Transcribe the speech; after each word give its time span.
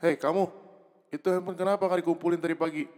Hei 0.00 0.16
kamu, 0.16 0.48
itu 1.12 1.28
handphone 1.28 1.60
kenapa 1.60 1.84
nggak 1.84 2.00
dikumpulin 2.00 2.40
tadi 2.40 2.56
pagi? 2.56 2.88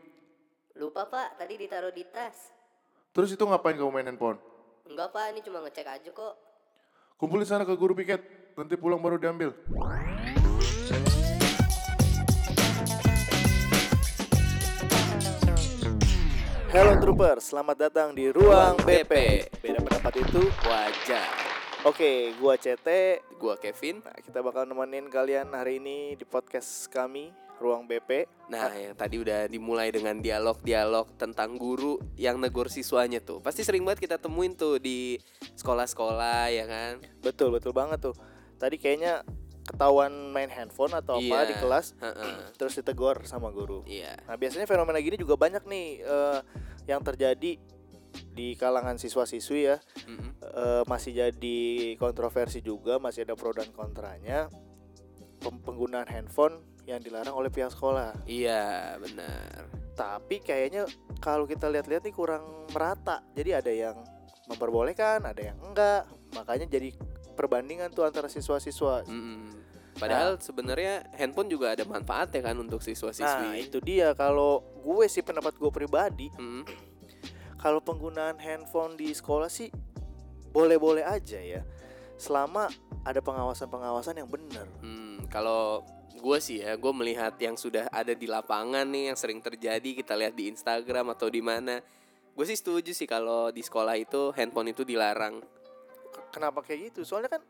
Lupa 0.79 1.03
pak, 1.03 1.35
tadi 1.35 1.59
ditaruh 1.59 1.91
di 1.91 2.07
tas. 2.07 2.55
Terus 3.11 3.35
itu 3.35 3.43
ngapain 3.43 3.75
kamu 3.75 3.91
main 3.91 4.07
handphone? 4.07 4.39
Enggak 4.87 5.11
pak, 5.11 5.35
ini 5.35 5.43
cuma 5.43 5.67
ngecek 5.67 5.83
aja 5.83 6.11
kok. 6.15 6.35
Kumpulin 7.19 7.43
sana 7.43 7.67
ke 7.67 7.75
guru 7.75 7.99
piket, 7.99 8.23
nanti 8.55 8.79
pulang 8.79 9.03
baru 9.03 9.19
diambil. 9.19 9.51
Hello 16.71 16.93
Trooper, 17.03 17.43
selamat 17.43 17.91
datang 17.91 18.15
di 18.15 18.31
Ruang 18.31 18.79
BP. 18.87 19.43
Beda 19.59 19.83
pendapat 19.83 20.23
itu 20.23 20.47
Wajar. 20.71 21.42
Oke, 21.83 22.31
gua 22.39 22.55
CT. 22.55 22.87
Gua 23.43 23.59
Kevin. 23.59 24.07
Nah, 24.07 24.15
kita 24.23 24.39
bakal 24.39 24.71
nemenin 24.71 25.11
kalian 25.11 25.51
hari 25.51 25.83
ini 25.83 26.15
di 26.15 26.23
podcast 26.23 26.87
kami 26.87 27.35
Ruang 27.59 27.91
BP. 27.91 28.31
Nah, 28.47 28.71
yang 28.71 28.95
tadi 28.95 29.19
udah 29.19 29.51
dimulai 29.51 29.91
dengan 29.91 30.23
dialog-dialog 30.23 31.19
tentang 31.19 31.59
guru 31.59 31.99
yang 32.15 32.39
negor 32.39 32.71
siswanya 32.71 33.19
tuh. 33.19 33.43
Pasti 33.43 33.67
sering 33.67 33.83
banget 33.83 34.07
kita 34.07 34.17
temuin 34.23 34.55
tuh 34.55 34.79
di 34.79 35.19
sekolah-sekolah 35.59 36.55
ya 36.55 36.71
kan. 36.71 36.93
Betul, 37.19 37.51
betul 37.51 37.75
banget 37.75 37.99
tuh. 37.99 38.15
Tadi 38.63 38.79
kayaknya 38.79 39.27
ketahuan 39.67 40.11
main 40.31 40.51
handphone 40.55 40.95
atau 40.95 41.19
apa 41.19 41.23
Iya. 41.23 41.51
di 41.51 41.55
kelas, 41.59 41.99
Heeh. 41.99 42.35
terus 42.59 42.79
ditegur 42.79 43.27
sama 43.27 43.51
guru. 43.51 43.83
Iya. 43.91 44.23
Nah, 44.27 44.39
biasanya 44.39 44.71
fenomena 44.71 45.03
gini 45.03 45.19
juga 45.19 45.35
banyak 45.35 45.67
nih 45.67 45.87
eh, 46.03 46.39
yang 46.87 47.03
terjadi 47.03 47.59
di 48.33 48.57
kalangan 48.57 48.97
siswa-siswi 48.97 49.61
ya. 49.63 49.77
Mm-mm. 50.09 50.31
Eh, 50.43 50.83
masih 50.85 51.13
jadi 51.15 51.61
kontroversi 51.97 52.61
juga, 52.61 52.97
masih 52.97 53.25
ada 53.25 53.37
pro 53.37 53.53
dan 53.53 53.69
kontranya. 53.71 54.49
Pem- 55.39 55.61
Penggunaan 55.61 56.09
handphone 56.09 56.65
yang 56.83 56.99
dilarang 56.99 57.35
oleh 57.35 57.49
pihak 57.49 57.71
sekolah. 57.71 58.17
Iya, 58.25 58.97
benar. 58.99 59.69
Tapi 59.93 60.41
kayaknya 60.41 60.89
kalau 61.19 61.45
kita 61.45 61.69
lihat-lihat 61.69 62.03
nih 62.03 62.13
kurang 62.13 62.67
merata. 62.73 63.21
Jadi 63.33 63.51
ada 63.53 63.71
yang 63.71 63.97
memperbolehkan, 64.49 65.23
ada 65.23 65.43
yang 65.43 65.59
enggak. 65.63 66.09
Makanya 66.33 66.67
jadi 66.67 66.91
perbandingan 67.33 67.93
tuh 67.93 68.03
antara 68.03 68.27
siswa-siswa. 68.27 69.05
Mm-mm. 69.07 69.61
Padahal 69.93 70.41
sebenarnya 70.41 71.05
handphone 71.15 71.53
juga 71.53 71.77
ada 71.77 71.85
manfaatnya 71.85 72.41
kan 72.41 72.57
untuk 72.57 72.81
Nah, 72.81 72.87
siswa-siswi. 72.89 73.69
itu 73.69 73.79
dia 73.79 74.17
kalau 74.17 74.65
gue 74.81 75.05
sih 75.05 75.21
pendapat 75.21 75.53
gue 75.55 75.69
pribadi, 75.69 76.33
Mm. 76.33 76.65
Kalau 77.63 77.79
penggunaan 77.79 78.43
handphone 78.43 78.99
di 78.99 79.15
sekolah 79.15 79.47
sih 79.47 79.71
boleh-boleh 80.51 81.07
aja 81.07 81.39
ya. 81.39 81.63
Selama 82.19 82.67
ada 83.07 83.23
pengawasan-pengawasan 83.23 84.19
yang 84.19 84.27
benar. 84.27 84.67
Hmm, 84.83 85.23
kalau 85.31 85.87
gue 86.11 86.39
sih 86.43 86.59
ya, 86.63 86.75
gue 86.75 86.93
melihat 86.93 87.39
yang 87.39 87.55
sudah 87.55 87.87
ada 87.95 88.13
di 88.19 88.27
lapangan 88.27 88.85
nih, 88.91 89.15
yang 89.15 89.19
sering 89.19 89.39
terjadi 89.39 89.95
kita 89.95 90.19
lihat 90.19 90.35
di 90.35 90.51
Instagram 90.51 91.15
atau 91.15 91.31
di 91.31 91.39
mana. 91.39 91.79
Gue 92.35 92.45
sih 92.51 92.59
setuju 92.59 92.91
sih 92.91 93.07
kalau 93.07 93.55
di 93.55 93.63
sekolah 93.63 93.95
itu 93.95 94.35
handphone 94.35 94.75
itu 94.75 94.83
dilarang. 94.83 95.39
Kenapa 96.35 96.67
kayak 96.67 96.93
gitu? 96.93 97.07
Soalnya 97.07 97.39
kan 97.39 97.43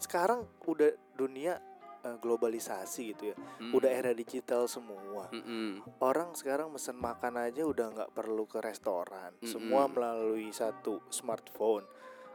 sekarang 0.00 0.48
udah 0.64 0.96
dunia 1.14 1.60
eh, 2.04 2.16
globalisasi 2.20 3.00
gitu 3.14 3.32
ya. 3.32 3.36
Hmm. 3.36 3.72
Udah 3.76 3.90
era 3.90 4.12
digital 4.12 4.66
semua. 4.66 5.10
Mm-mm. 5.30 5.84
orang 6.02 6.34
sekarang 6.34 6.72
mesen 6.74 6.98
makan 6.98 7.38
aja 7.38 7.62
udah 7.62 7.86
nggak 7.92 8.10
perlu 8.16 8.50
ke 8.50 8.58
restoran 8.58 9.30
Mm-mm. 9.38 9.46
semua 9.46 9.86
melalui 9.86 10.50
satu 10.50 10.98
smartphone 11.12 11.86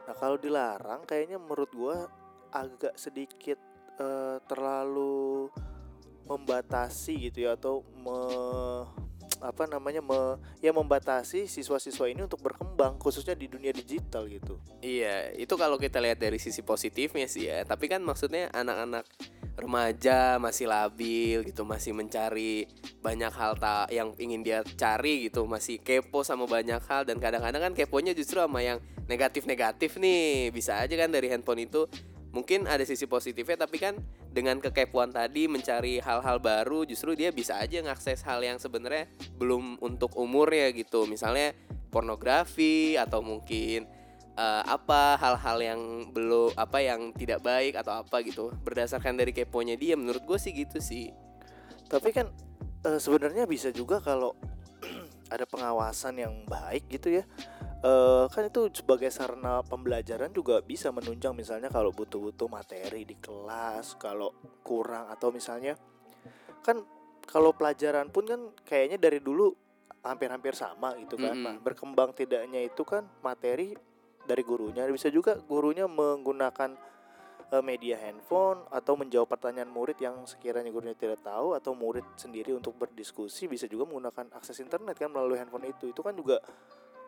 nah 0.06 0.14
kalau 0.16 0.40
dilarang 0.40 1.04
kayaknya 1.04 1.36
menurut 1.36 1.70
gua 1.74 2.06
agak 2.54 2.96
sedikit 2.96 3.58
eh, 4.00 4.38
terlalu 4.48 5.50
membatasi 6.26 7.30
gitu 7.30 7.46
ya 7.46 7.54
atau 7.54 7.86
me, 8.02 8.18
apa 9.38 9.62
namanya 9.70 10.02
me, 10.02 10.42
ya 10.58 10.74
membatasi 10.74 11.46
siswa-siswa 11.46 12.10
ini 12.10 12.26
untuk 12.26 12.42
berkembang 12.42 12.98
khususnya 12.98 13.38
di 13.38 13.46
dunia 13.46 13.70
digital 13.70 14.26
gitu 14.26 14.58
Iya, 14.82 15.34
itu 15.34 15.54
kalau 15.58 15.78
kita 15.82 15.98
lihat 15.98 16.22
dari 16.22 16.38
sisi 16.38 16.62
positifnya 16.62 17.26
sih 17.26 17.50
ya. 17.50 17.66
Tapi 17.66 17.90
kan 17.90 17.98
maksudnya 18.06 18.46
anak-anak 18.54 19.02
remaja 19.56 20.36
masih 20.36 20.68
labil 20.68 21.40
gitu, 21.48 21.64
masih 21.64 21.96
mencari 21.96 22.68
banyak 23.00 23.32
hal 23.32 23.56
tak 23.56 23.88
yang 23.88 24.12
ingin 24.20 24.44
dia 24.44 24.60
cari 24.76 25.26
gitu, 25.26 25.48
masih 25.48 25.80
kepo 25.80 26.20
sama 26.20 26.44
banyak 26.44 26.78
hal 26.84 27.08
dan 27.08 27.16
kadang-kadang 27.16 27.72
kan 27.72 27.72
keponya 27.72 28.12
justru 28.12 28.36
sama 28.36 28.60
yang 28.60 28.78
negatif-negatif 29.08 29.96
nih. 29.96 30.52
Bisa 30.52 30.76
aja 30.84 30.92
kan 30.94 31.08
dari 31.08 31.32
handphone 31.32 31.64
itu 31.64 31.88
mungkin 32.36 32.68
ada 32.68 32.84
sisi 32.84 33.08
positifnya 33.08 33.64
tapi 33.64 33.80
kan 33.80 33.96
dengan 34.28 34.60
kekepoan 34.60 35.08
tadi 35.08 35.48
mencari 35.48 36.04
hal-hal 36.04 36.36
baru 36.36 36.84
justru 36.84 37.16
dia 37.16 37.32
bisa 37.32 37.56
aja 37.56 37.80
ngakses 37.80 38.20
hal 38.28 38.44
yang 38.44 38.60
sebenarnya 38.60 39.08
belum 39.40 39.80
untuk 39.80 40.12
umurnya 40.20 40.68
gitu. 40.76 41.08
Misalnya 41.08 41.56
pornografi 41.88 43.00
atau 43.00 43.24
mungkin 43.24 43.88
eh, 44.36 44.62
apa 44.68 45.16
hal-hal 45.16 45.58
yang 45.58 45.80
belum 46.12 46.52
apa 46.54 46.78
yang 46.84 47.10
tidak 47.16 47.40
baik 47.42 47.74
atau 47.80 48.04
apa 48.04 48.20
gitu 48.22 48.52
berdasarkan 48.62 49.16
dari 49.16 49.32
keponya 49.32 49.74
dia 49.74 49.96
menurut 49.96 50.22
gue 50.22 50.38
sih 50.38 50.52
gitu 50.52 50.78
sih 50.78 51.10
tapi 51.88 52.12
kan 52.12 52.28
eh, 52.84 53.00
sebenarnya 53.00 53.48
bisa 53.48 53.72
juga 53.72 53.98
kalau 53.98 54.36
ada 55.34 55.48
pengawasan 55.48 56.20
yang 56.20 56.34
baik 56.46 56.86
gitu 56.92 57.20
ya 57.22 57.24
eh 57.76 58.24
kan 58.32 58.48
itu 58.48 58.72
sebagai 58.72 59.12
sarana 59.12 59.60
pembelajaran 59.60 60.32
juga 60.32 60.64
bisa 60.64 60.88
menunjang 60.88 61.36
misalnya 61.36 61.68
kalau 61.68 61.92
butuh-butuh 61.92 62.48
materi 62.48 63.04
di 63.04 63.20
kelas 63.20 64.00
kalau 64.00 64.32
kurang 64.64 65.12
atau 65.12 65.28
misalnya 65.28 65.76
kan 66.64 66.80
kalau 67.28 67.52
pelajaran 67.52 68.08
pun 68.08 68.24
kan 68.24 68.40
kayaknya 68.64 68.96
dari 68.96 69.20
dulu 69.20 69.52
hampir-hampir 70.06 70.54
sama 70.54 70.94
gitu 71.02 71.18
kan 71.18 71.34
Mm-mm. 71.34 71.44
Nah, 71.44 71.56
berkembang 71.58 72.14
tidaknya 72.14 72.62
itu 72.62 72.86
kan 72.86 73.04
materi 73.20 73.74
dari 74.26 74.42
gurunya. 74.42 74.84
Bisa 74.90 75.08
juga 75.08 75.38
gurunya 75.38 75.86
menggunakan 75.86 76.74
eh, 77.54 77.62
media 77.62 77.96
handphone 78.02 78.66
atau 78.68 78.98
menjawab 78.98 79.30
pertanyaan 79.30 79.70
murid 79.70 79.96
yang 80.02 80.26
sekiranya 80.26 80.68
gurunya 80.74 80.98
tidak 80.98 81.22
tahu 81.22 81.54
atau 81.54 81.72
murid 81.72 82.04
sendiri 82.18 82.52
untuk 82.52 82.74
berdiskusi 82.76 83.46
bisa 83.46 83.70
juga 83.70 83.86
menggunakan 83.86 84.34
akses 84.34 84.58
internet 84.58 84.98
kan 84.98 85.08
melalui 85.08 85.38
handphone 85.38 85.70
itu. 85.70 85.94
Itu 85.94 86.02
kan 86.02 86.12
juga 86.12 86.42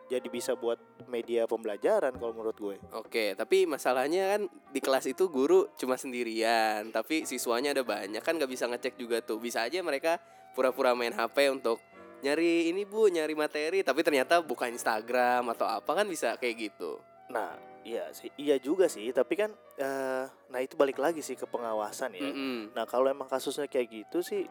jadi 0.09 0.25
bisa 0.25 0.57
buat 0.57 0.81
media 1.05 1.45
pembelajaran 1.45 2.17
kalau 2.17 2.33
menurut 2.33 2.57
gue. 2.57 2.75
Oke 2.97 3.37
tapi 3.37 3.69
masalahnya 3.69 4.35
kan 4.35 4.41
di 4.73 4.81
kelas 4.81 5.05
itu 5.05 5.29
guru 5.29 5.69
cuma 5.77 6.01
sendirian 6.01 6.89
tapi 6.89 7.29
siswanya 7.29 7.77
ada 7.77 7.85
banyak. 7.85 8.23
Kan 8.25 8.41
nggak 8.41 8.49
bisa 8.49 8.65
ngecek 8.65 8.97
juga 8.97 9.21
tuh. 9.21 9.37
Bisa 9.37 9.61
aja 9.61 9.77
mereka 9.85 10.17
pura-pura 10.57 10.97
main 10.97 11.13
HP 11.13 11.53
untuk 11.53 11.77
nyari 12.19 12.67
ini 12.67 12.83
bu 12.83 13.07
nyari 13.07 13.31
materi 13.31 13.79
tapi 13.79 14.03
ternyata 14.03 14.43
buka 14.43 14.67
Instagram 14.67 15.55
atau 15.55 15.63
apa 15.63 16.03
kan 16.03 16.03
bisa 16.03 16.35
kayak 16.35 16.67
gitu 16.67 16.99
nah 17.29 17.53
iya 17.81 18.09
sih 18.11 18.27
iya 18.35 18.57
juga 18.57 18.89
sih 18.89 19.09
tapi 19.09 19.37
kan 19.37 19.49
eh, 19.77 20.25
nah 20.49 20.59
itu 20.59 20.73
balik 20.75 20.97
lagi 20.97 21.21
sih 21.21 21.33
ke 21.33 21.45
pengawasan 21.45 22.13
ya 22.13 22.25
Mm-mm. 22.25 22.73
nah 22.73 22.83
kalau 22.83 23.07
emang 23.07 23.29
kasusnya 23.29 23.65
kayak 23.65 23.87
gitu 24.03 24.19
sih 24.19 24.43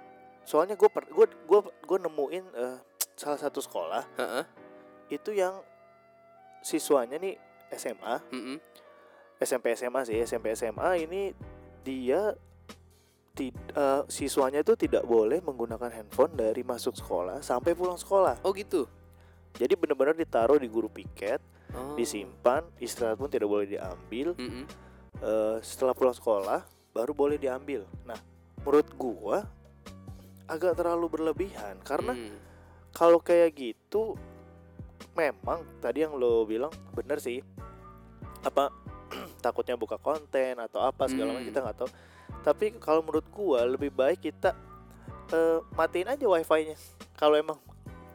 soalnya 0.43 0.75
gue 0.75 0.89
per, 0.89 1.05
gue 1.07 1.27
gue 1.27 1.61
gue 1.61 1.99
nemuin 2.01 2.45
eh, 2.55 2.79
salah 3.21 3.37
satu 3.37 3.59
sekolah 3.61 4.07
Heeh. 4.17 4.45
itu 5.11 5.31
yang 5.35 5.61
siswanya 6.63 7.19
nih 7.19 7.37
SMA 7.75 8.15
Mm-mm. 8.33 8.57
SMP 9.39 9.75
SMA 9.75 10.01
sih 10.03 10.17
SMP 10.23 10.55
SMA 10.55 11.05
ini 11.05 11.35
dia 11.83 12.33
ti- 13.35 13.53
eh, 13.55 14.03
siswanya 14.07 14.63
tuh 14.63 14.75
tidak 14.75 15.05
boleh 15.05 15.39
menggunakan 15.39 15.91
handphone 15.93 16.35
dari 16.35 16.63
masuk 16.63 16.95
sekolah 16.95 17.43
sampai 17.43 17.75
pulang 17.75 17.99
sekolah 17.99 18.41
oh 18.43 18.55
gitu 18.55 18.87
jadi 19.55 19.75
benar-benar 19.75 20.15
ditaruh 20.15 20.57
di 20.57 20.71
guru 20.71 20.87
piket 20.89 21.43
oh. 21.73 21.95
disimpan 21.95 22.65
istirahat 22.79 23.17
pun 23.17 23.29
tidak 23.29 23.49
boleh 23.49 23.67
diambil 23.67 24.33
Mm-mm. 24.35 24.65
Eh, 25.19 25.59
setelah 25.61 25.99
pulang 25.99 26.15
sekolah 26.15 26.63
baru 26.95 27.11
boleh 27.11 27.37
diambil 27.37 27.83
nah 28.07 28.19
menurut 28.63 28.87
gua 28.95 29.43
agak 30.47 30.79
terlalu 30.79 31.11
berlebihan 31.11 31.75
karena 31.83 32.15
Mm. 32.15 32.39
kalau 32.95 33.19
kayak 33.19 33.51
gitu 33.53 34.15
memang 35.13 35.67
tadi 35.79 36.07
yang 36.07 36.15
lo 36.15 36.47
bilang 36.47 36.71
bener 36.95 37.19
sih 37.19 37.43
apa 38.41 38.71
takutnya 39.45 39.75
buka 39.75 39.99
konten 39.99 40.55
atau 40.57 40.79
apa 40.81 41.11
segala 41.11 41.35
macam 41.35 41.43
Hmm. 41.43 41.51
kita 41.51 41.59
nggak 41.67 41.79
tahu 41.83 41.91
tapi 42.39 42.67
kalau 42.79 43.03
menurut 43.03 43.27
gua 43.29 43.67
lebih 43.67 43.91
baik 43.91 44.23
kita 44.23 44.55
eh, 45.29 45.59
matiin 45.75 46.09
aja 46.09 46.25
wifi-nya 46.25 46.79
kalau 47.19 47.35
emang 47.35 47.59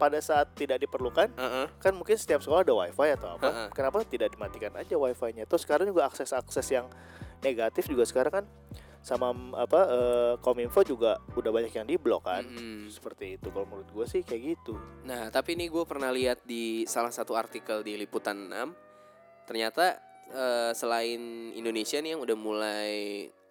pada 0.04 0.20
saat 0.20 0.52
tidak 0.52 0.78
diperlukan 0.78 1.32
Heeh. 1.32 1.66
kan 1.80 1.96
mungkin 1.96 2.14
setiap 2.14 2.44
sekolah 2.44 2.62
ada 2.62 2.76
wifi 2.76 3.10
atau 3.16 3.40
apa 3.40 3.48
Ha-ha. 3.48 3.66
kenapa 3.72 4.04
tidak 4.04 4.30
dimatikan 4.30 4.76
aja 4.76 4.94
wifi-nya 4.94 5.48
terus 5.48 5.64
sekarang 5.64 5.88
juga 5.88 6.04
akses 6.06 6.36
akses 6.36 6.68
yang 6.68 6.92
negatif 7.40 7.88
juga 7.88 8.04
sekarang 8.04 8.44
kan 8.44 8.46
sama 9.00 9.32
mm, 9.32 9.52
apa 9.58 9.80
eh, 9.86 10.34
kominfo 10.40 10.80
juga 10.82 11.16
udah 11.36 11.52
banyak 11.52 11.72
yang 11.72 11.84
diblok 11.84 12.24
kan 12.24 12.44
Mm-mm. 12.44 12.88
seperti 12.88 13.36
itu 13.36 13.48
kalau 13.48 13.64
menurut 13.66 13.88
gue 13.90 14.06
sih 14.10 14.22
kayak 14.22 14.56
gitu 14.56 14.76
Nah, 15.04 15.28
tapi 15.28 15.56
ini 15.56 15.68
gue 15.68 15.84
pernah 15.84 16.08
lihat 16.08 16.44
di 16.44 16.84
salah 16.84 17.12
satu 17.12 17.36
artikel 17.36 17.80
di 17.80 17.96
Liputan 17.96 18.48
6 18.48 18.84
Ternyata 19.44 20.00
eh, 20.32 20.72
selain 20.72 21.20
Indonesia 21.52 22.00
nih 22.00 22.16
yang 22.16 22.24
udah 22.24 22.38
mulai 22.38 22.94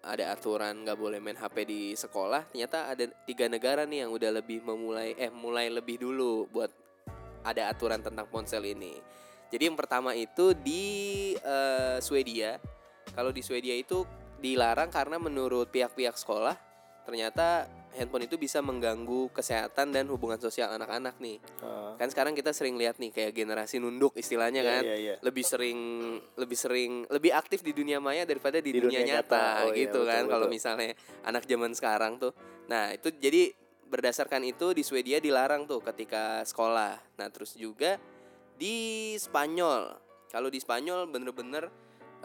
ada 0.03 0.35
aturan 0.35 0.83
nggak 0.83 0.99
boleh 0.99 1.23
main 1.23 1.39
HP 1.39 1.63
di 1.63 1.81
sekolah 1.95 2.51
ternyata 2.51 2.91
ada 2.91 3.07
tiga 3.23 3.47
negara 3.47 3.87
nih 3.87 4.03
yang 4.03 4.11
udah 4.11 4.31
lebih 4.35 4.59
memulai 4.59 5.15
eh 5.15 5.31
mulai 5.31 5.71
lebih 5.71 6.03
dulu 6.03 6.51
buat 6.51 6.67
ada 7.43 7.71
aturan 7.71 7.99
tentang 7.99 8.27
ponsel 8.27 8.63
ini. 8.63 8.99
Jadi 9.51 9.69
yang 9.69 9.77
pertama 9.77 10.15
itu 10.15 10.55
di 10.57 10.83
eh, 11.37 11.97
Swedia. 11.99 12.57
Kalau 13.13 13.29
di 13.29 13.43
Swedia 13.45 13.75
itu 13.77 14.07
dilarang 14.39 14.89
karena 14.89 15.21
menurut 15.21 15.69
pihak-pihak 15.69 16.17
sekolah 16.19 16.72
ternyata 17.03 17.67
handphone 17.93 18.25
itu 18.25 18.35
bisa 18.41 18.59
mengganggu 18.59 19.29
kesehatan 19.31 19.93
dan 19.93 20.09
hubungan 20.09 20.41
sosial 20.41 20.73
anak-anak 20.73 21.17
nih. 21.21 21.37
Ah, 21.61 21.93
kan 21.95 22.09
sekarang 22.09 22.33
kita 22.33 22.49
sering 22.49 22.75
lihat 22.75 22.97
nih 22.97 23.13
kayak 23.13 23.31
generasi 23.37 23.77
nunduk 23.77 24.17
istilahnya 24.17 24.65
iya, 24.65 24.71
kan. 24.71 24.81
iya, 24.83 24.95
iya. 24.97 25.15
lebih 25.21 25.45
sering 25.45 25.79
lebih 26.33 26.57
sering 26.57 26.91
lebih 27.07 27.31
aktif 27.37 27.61
di 27.61 27.71
dunia 27.71 28.01
maya 28.01 28.25
daripada 28.25 28.57
di, 28.59 28.73
Di 28.73 28.81
dunia, 28.81 29.05
dunia 29.05 29.21
nyata, 29.21 29.37
nyata. 29.37 29.45
Oh, 29.69 29.71
iya, 29.71 29.79
gitu 29.85 29.99
kan 30.09 30.23
betul, 30.25 30.33
kalau 30.33 30.47
misalnya 30.49 30.91
anak 31.23 31.43
zaman 31.45 31.71
sekarang 31.77 32.13
tuh. 32.17 32.33
Nah 32.67 32.91
itu 32.93 33.13
jadi 33.13 33.53
berdasarkan 33.93 34.41
itu 34.41 34.73
di 34.73 34.81
Swedia 34.81 35.21
dilarang 35.21 35.69
tuh 35.69 35.85
ketika 35.85 36.41
sekolah. 36.41 36.97
Nah 37.21 37.27
terus 37.29 37.53
juga 37.53 38.01
di 38.57 39.13
Spanyol. 39.21 40.01
Kalau 40.33 40.49
di 40.49 40.57
Spanyol 40.57 41.05
bener-bener 41.13 41.69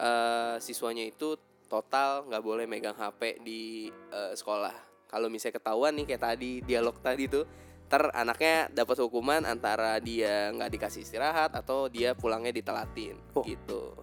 eh, 0.01 0.57
siswanya 0.57 1.05
itu 1.05 1.37
total 1.69 2.25
nggak 2.25 2.43
boleh 2.43 2.65
megang 2.65 2.97
HP 2.97 3.39
di 3.45 3.87
eh, 4.11 4.33
sekolah 4.33 4.73
kalau 5.07 5.29
misalnya 5.29 5.61
ketahuan 5.61 5.93
nih 5.95 6.05
kayak 6.05 6.23
tadi 6.25 6.51
dialog 6.65 6.97
tadi 6.99 7.29
tuh 7.29 7.45
ter 7.89 8.05
anaknya 8.13 8.69
dapat 8.69 9.01
hukuman 9.01 9.41
antara 9.45 9.97
dia 9.97 10.53
nggak 10.53 10.69
dikasih 10.69 11.01
istirahat 11.01 11.53
atau 11.57 11.89
dia 11.89 12.13
pulangnya 12.13 12.53
ditelatin 12.53 13.17
Oh. 13.33 13.41
gitu 13.41 13.93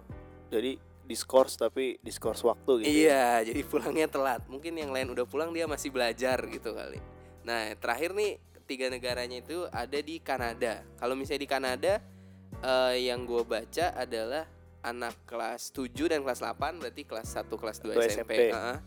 Jadi 0.47 0.75
diskors 1.07 1.55
tapi 1.55 1.95
diskors 2.03 2.43
waktu 2.43 2.83
gitu. 2.83 2.87
ya. 2.87 2.91
iya 2.91 3.27
jadi 3.47 3.63
pulangnya 3.63 4.07
telat 4.11 4.43
mungkin 4.51 4.75
yang 4.75 4.91
lain 4.91 5.07
udah 5.15 5.23
pulang 5.23 5.55
dia 5.55 5.63
masih 5.63 5.91
belajar 5.91 6.35
gitu 6.51 6.75
kali 6.75 6.99
nah 7.47 7.71
terakhir 7.79 8.11
nih 8.11 8.35
tiga 8.67 8.91
negaranya 8.91 9.39
itu 9.39 9.63
ada 9.71 9.95
di 10.03 10.19
Kanada 10.19 10.83
kalau 10.99 11.15
misalnya 11.15 11.47
di 11.47 11.49
Kanada 11.49 11.93
eh, 12.59 12.95
yang 13.07 13.23
gue 13.23 13.39
baca 13.47 13.95
adalah 13.95 14.43
anak 14.87 15.15
kelas 15.23 15.69
7 15.69 15.89
dan 16.07 16.21
kelas 16.21 16.39
8 16.39 16.79
berarti 16.79 17.03
kelas 17.03 17.27
1 17.35 17.47
kelas 17.51 17.77
2 17.79 17.89
Satu 17.89 18.01
SMP, 18.01 18.31
SMP. 18.33 18.33
Heeh. 18.49 18.77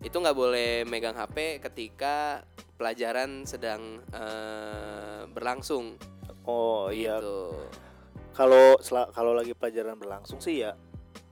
itu 0.00 0.16
nggak 0.16 0.32
boleh 0.34 0.70
megang 0.84 1.12
HP 1.12 1.36
ketika 1.60 2.40
pelajaran 2.74 3.44
sedang 3.44 4.00
eh, 4.08 5.22
berlangsung 5.28 6.00
Oh 6.42 6.88
iya. 6.88 7.20
gitu. 7.20 7.52
Kalau 8.32 8.80
sela- 8.80 9.10
kalau 9.10 9.32
lagi 9.32 9.52
pelajaran 9.52 9.94
berlangsung 9.94 10.40
sih 10.40 10.62
ya 10.62 10.72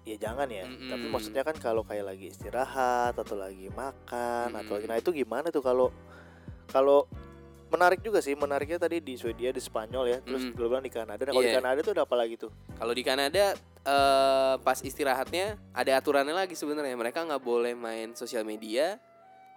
ya 0.04 0.16
jangan 0.18 0.48
ya. 0.48 0.64
Mm-mm. 0.64 0.84
Tapi 0.86 1.06
maksudnya 1.06 1.42
kan 1.42 1.56
kalau 1.56 1.80
kayak 1.80 2.04
lagi 2.06 2.28
istirahat 2.28 3.12
atau 3.14 3.34
lagi 3.34 3.68
makan 3.70 4.52
atau 4.54 4.72
lagi 4.74 4.84
nah 4.84 4.96
itu 4.96 5.12
gimana 5.14 5.48
tuh 5.48 5.60
kalau 5.60 5.88
kalau 6.66 7.08
menarik 7.68 8.00
juga 8.00 8.20
sih 8.20 8.32
menariknya 8.32 8.76
tadi 8.78 9.00
di 9.00 9.12
Swedia 9.14 9.48
di 9.48 9.60
Spanyol 9.60 10.04
ya 10.06 10.18
terus 10.22 10.48
bilang 10.50 10.80
di 10.80 10.88
Kanada 10.88 11.20
nah 11.20 11.30
kalau 11.30 11.40
di 11.42 11.50
Iya. 11.50 11.60
Kanada 11.60 11.80
tuh 11.82 11.92
ada 11.92 12.04
apa 12.04 12.16
lagi 12.16 12.34
tuh 12.36 12.48
Kalau 12.74 12.92
di 12.92 13.02
Kanada 13.02 13.44
eh, 13.88 14.54
pas 14.58 14.78
istirahatnya 14.78 15.56
ada 15.72 15.92
aturannya 15.94 16.36
lagi 16.36 16.52
sebenarnya 16.52 16.92
mereka 16.94 17.24
nggak 17.24 17.40
boleh 17.40 17.72
main 17.72 18.12
sosial 18.12 18.44
media, 18.44 19.00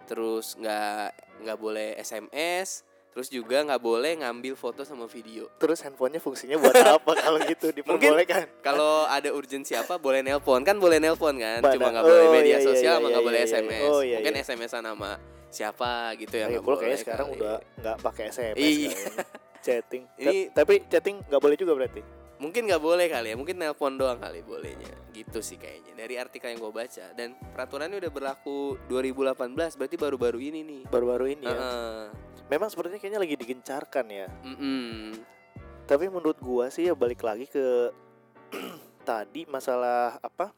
terus 0.02 0.56
nggak 0.56 1.12
nggak 1.40 1.58
boleh 1.58 1.94
SMS, 1.96 2.80
terus 3.08 3.28
juga 3.28 3.60
nggak 3.60 3.78
boleh 3.78 4.16
ngambil 4.16 4.54
foto 4.54 4.82
sama 4.82 5.04
video. 5.06 5.52
terus 5.54 5.80
handphonenya 5.80 6.16
fungsinya 6.18 6.56
buat 6.56 6.72
apa 6.96 7.12
kalau 7.14 7.38
gitu 7.42 7.68
diperbolehkan 7.70 8.48
Kalau 8.60 9.04
ada 9.04 9.28
urgensi 9.30 9.74
apa 9.74 9.96
boleh 9.96 10.20
nelpon 10.20 10.62
kan 10.62 10.76
boleh 10.76 10.96
nelpon 10.96 11.36
kan, 11.36 11.60
Mana? 11.60 11.70
cuma 11.70 11.86
nggak 11.90 12.04
boleh 12.04 12.24
Oh, 12.24 12.32
media 12.32 12.48
iya, 12.48 12.56
iya, 12.56 12.64
sosial, 12.64 12.94
iya, 12.94 12.98
sama 12.98 13.06
nggak 13.06 13.18
iya, 13.18 13.28
boleh 13.28 13.38
iya, 13.38 13.46
iya. 13.46 13.58
SMS. 13.58 13.82
Oh, 13.86 14.00
iya, 14.00 14.16
Mungkin 14.16 14.32
iya. 14.32 14.42
SMS-an 14.42 14.84
sama 14.86 15.10
siapa 15.52 15.92
gitu 16.16 16.34
ya 16.34 16.46
nggak 16.48 16.64
boleh. 16.64 16.78
kayaknya 16.80 16.98
sekarang 16.98 17.26
kali. 17.28 17.36
udah 17.36 17.56
nggak 17.76 17.96
pakai 18.00 18.24
SMS 18.30 18.56
Iya. 18.56 18.90
chatting 19.60 20.02
Ini- 20.16 20.48
Ta- 20.48 20.52
tapi 20.58 20.74
chatting 20.88 21.16
nggak 21.22 21.38
boleh 21.38 21.54
juga 21.54 21.72
berarti 21.76 22.00
Mungkin 22.42 22.66
nggak 22.66 22.82
boleh 22.82 23.06
kali 23.06 23.30
ya, 23.30 23.36
mungkin 23.38 23.54
nelpon 23.56 23.94
doang 23.94 24.18
kali 24.18 24.42
bolehnya. 24.42 24.90
Gitu 25.14 25.38
sih 25.38 25.54
kayaknya 25.54 25.94
dari 25.94 26.18
artikel 26.18 26.50
yang 26.50 26.58
gue 26.58 26.72
baca 26.74 27.04
dan 27.14 27.32
peraturannya 27.54 27.96
udah 27.96 28.10
berlaku 28.10 28.58
2018 28.84 29.54
berarti 29.78 29.94
baru-baru 29.94 30.38
ini 30.42 30.60
nih. 30.60 30.82
baru-baru 30.84 31.26
ini 31.30 31.44
ya 31.44 31.54
Heeh. 31.54 32.02
memang 32.48 32.66
sepertinya 32.66 32.98
kayaknya 32.98 33.20
lagi 33.20 33.36
digencarkan 33.36 34.06
ya 34.08 34.26
Mm-mm. 34.42 35.14
tapi 35.84 36.08
menurut 36.08 36.34
gua 36.38 36.66
sih 36.66 36.88
ya 36.88 36.96
balik 36.96 37.20
lagi 37.20 37.44
ke 37.44 37.92
tadi 39.04 39.46
masalah 39.46 40.18
apa 40.18 40.50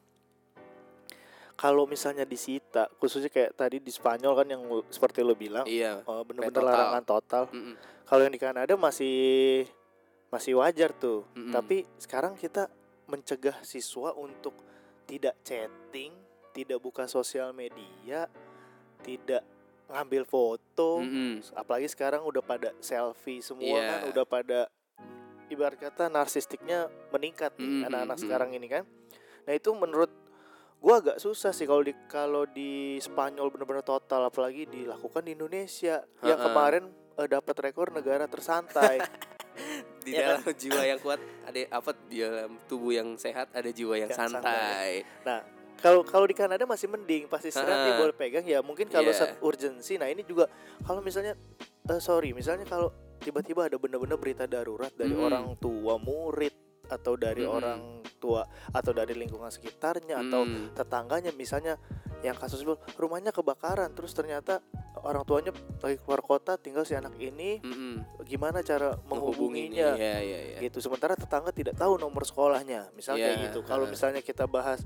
kalau 1.55 1.85
misalnya 1.85 2.23
disita 2.25 2.91
khususnya 2.97 3.29
kayak 3.29 3.55
tadi 3.55 3.79
di 3.79 3.91
Spanyol 3.91 4.33
kan 4.35 4.47
yang 4.49 4.63
seperti 4.89 5.21
lo 5.21 5.35
bilang 5.35 5.67
Iya. 5.67 6.03
oh, 6.05 6.23
bener-bener 6.23 6.51
total. 6.53 6.67
larangan 6.67 7.05
total 7.05 7.43
Mm-mm. 7.51 7.75
kalau 8.05 8.23
yang 8.23 8.33
di 8.33 8.41
Kanada 8.41 8.73
masih 8.75 9.67
masih 10.35 10.59
wajar 10.59 10.91
tuh 10.93 11.23
Mm-mm. 11.33 11.55
tapi 11.55 11.87
sekarang 11.97 12.35
kita 12.35 12.67
mencegah 13.07 13.55
siswa 13.63 14.11
untuk 14.13 14.59
tidak 15.07 15.39
chatting 15.41 16.11
tidak 16.51 16.79
buka 16.79 17.07
sosial 17.07 17.53
media 17.53 18.27
tidak 19.01 19.47
ngambil 19.87 20.25
foto 20.25 20.99
Mm-mm. 20.99 21.39
apalagi 21.55 21.87
sekarang 21.87 22.25
udah 22.25 22.43
pada 22.43 22.75
selfie 22.81 23.39
semua 23.39 23.63
Iya. 23.71 23.87
kan 23.87 24.01
udah 24.09 24.25
pada 24.25 24.61
ibarat 25.47 25.77
kata 25.79 26.09
narsistiknya 26.09 26.89
meningkat 27.11 27.55
nih 27.55 27.69
Mhm, 27.69 27.87
anak-anak 27.87 28.17
mhm. 28.17 28.23
sekarang 28.25 28.51
ini 28.51 28.67
kan 28.67 28.83
nah 29.45 29.53
itu 29.53 29.71
menurut 29.71 30.09
gua 30.81 30.99
agak 30.99 31.17
susah 31.17 31.53
sih 31.53 31.65
kalau 31.65 31.81
di 31.81 31.93
kalau 32.07 32.45
di 32.45 32.97
Spanyol 32.97 33.49
bener-bener 33.49 33.81
total 33.83 34.25
apalagi 34.25 34.65
dilakukan 34.65 35.21
di 35.23 35.33
Indonesia 35.33 36.01
yang 36.21 36.41
Ha-ha. 36.41 36.47
kemarin 36.47 36.85
eh, 37.15 37.29
dapat 37.29 37.57
rekor 37.63 37.93
negara 37.93 38.25
tersantai 38.25 38.99
Di 40.05 40.13
Ya 40.13 40.37
dalam 40.37 40.45
jiwa 40.63 40.83
yang 40.85 41.01
kuat 41.01 41.17
ada 41.43 41.59
apa 41.73 41.91
di 42.05 42.21
dalam 42.21 42.61
tubuh 42.65 42.93
yang 42.93 43.17
sehat 43.17 43.49
ada 43.51 43.69
jiwa 43.69 43.97
yang 43.97 44.07
Yang 44.07 44.21
santai. 44.21 45.03
kalau 45.75 46.01
kalau 46.01 46.25
di 46.25 46.33
Kanada 46.33 46.65
masih 46.65 46.87
mending 46.87 47.27
pasti 47.27 47.49
istirahat 47.49 47.91
Ha-ha. 47.91 47.99
boleh 47.99 48.15
pegang 48.15 48.45
ya 48.45 48.61
mungkin 48.61 48.87
kalau 48.87 49.11
Iya. 49.11 49.19
saat 49.19 49.41
urgensi 49.41 49.97
nah 49.97 50.07
ini 50.07 50.23
juga 50.23 50.47
kalau 50.81 51.01
misalnya 51.01 51.35
eh, 51.85 51.99
sorry 51.99 52.31
misalnya 52.31 52.65
kalau 52.65 52.89
tiba-tiba 53.19 53.67
ada 53.67 53.77
bener-bener 53.77 54.15
berita 54.15 54.45
darurat 54.45 54.93
dari 54.93 55.13
Mm. 55.13 55.21
orang 55.23 55.47
tua 55.57 55.97
murid 55.97 56.53
atau 56.87 57.17
dari 57.17 57.43
Mm-mm. 57.43 57.57
orang 57.57 57.81
tua 58.15 58.45
atau 58.71 58.93
dari 58.93 59.13
lingkungan 59.15 59.49
sekitarnya 59.49 60.21
atau 60.21 60.45
Mm. 60.45 60.73
tetangganya 60.75 61.33
misalnya 61.33 61.81
yang 62.25 62.41
kasus 62.41 62.65
itu 62.65 62.73
rumahnya 62.97 63.31
kebakaran 63.31 63.93
terus 63.93 64.17
ternyata 64.17 64.65
orang 65.05 65.29
tuanya 65.29 65.53
lagi 65.85 66.01
keluar 66.01 66.25
kota 66.25 66.57
tinggal 66.57 66.89
si 66.89 66.97
anak 66.97 67.13
ini 67.21 67.61
Mm-mm. 67.61 68.25
gimana 68.25 68.65
cara 68.65 68.97
menghubunginya. 69.05 69.93
Iya, 69.93 70.17
iya, 70.25 70.39
iya. 70.57 70.59
gitu 70.65 70.81
sementara 70.81 71.13
tetangga 71.13 71.53
tidak 71.53 71.77
tahu 71.77 72.01
nomor 72.01 72.25
sekolahnya 72.25 72.89
misalnya 72.97 73.37
Iya, 73.37 73.53
gitu 73.53 73.61
kalau 73.61 73.85
misalnya 73.85 74.25
kita 74.25 74.49
bahas 74.49 74.81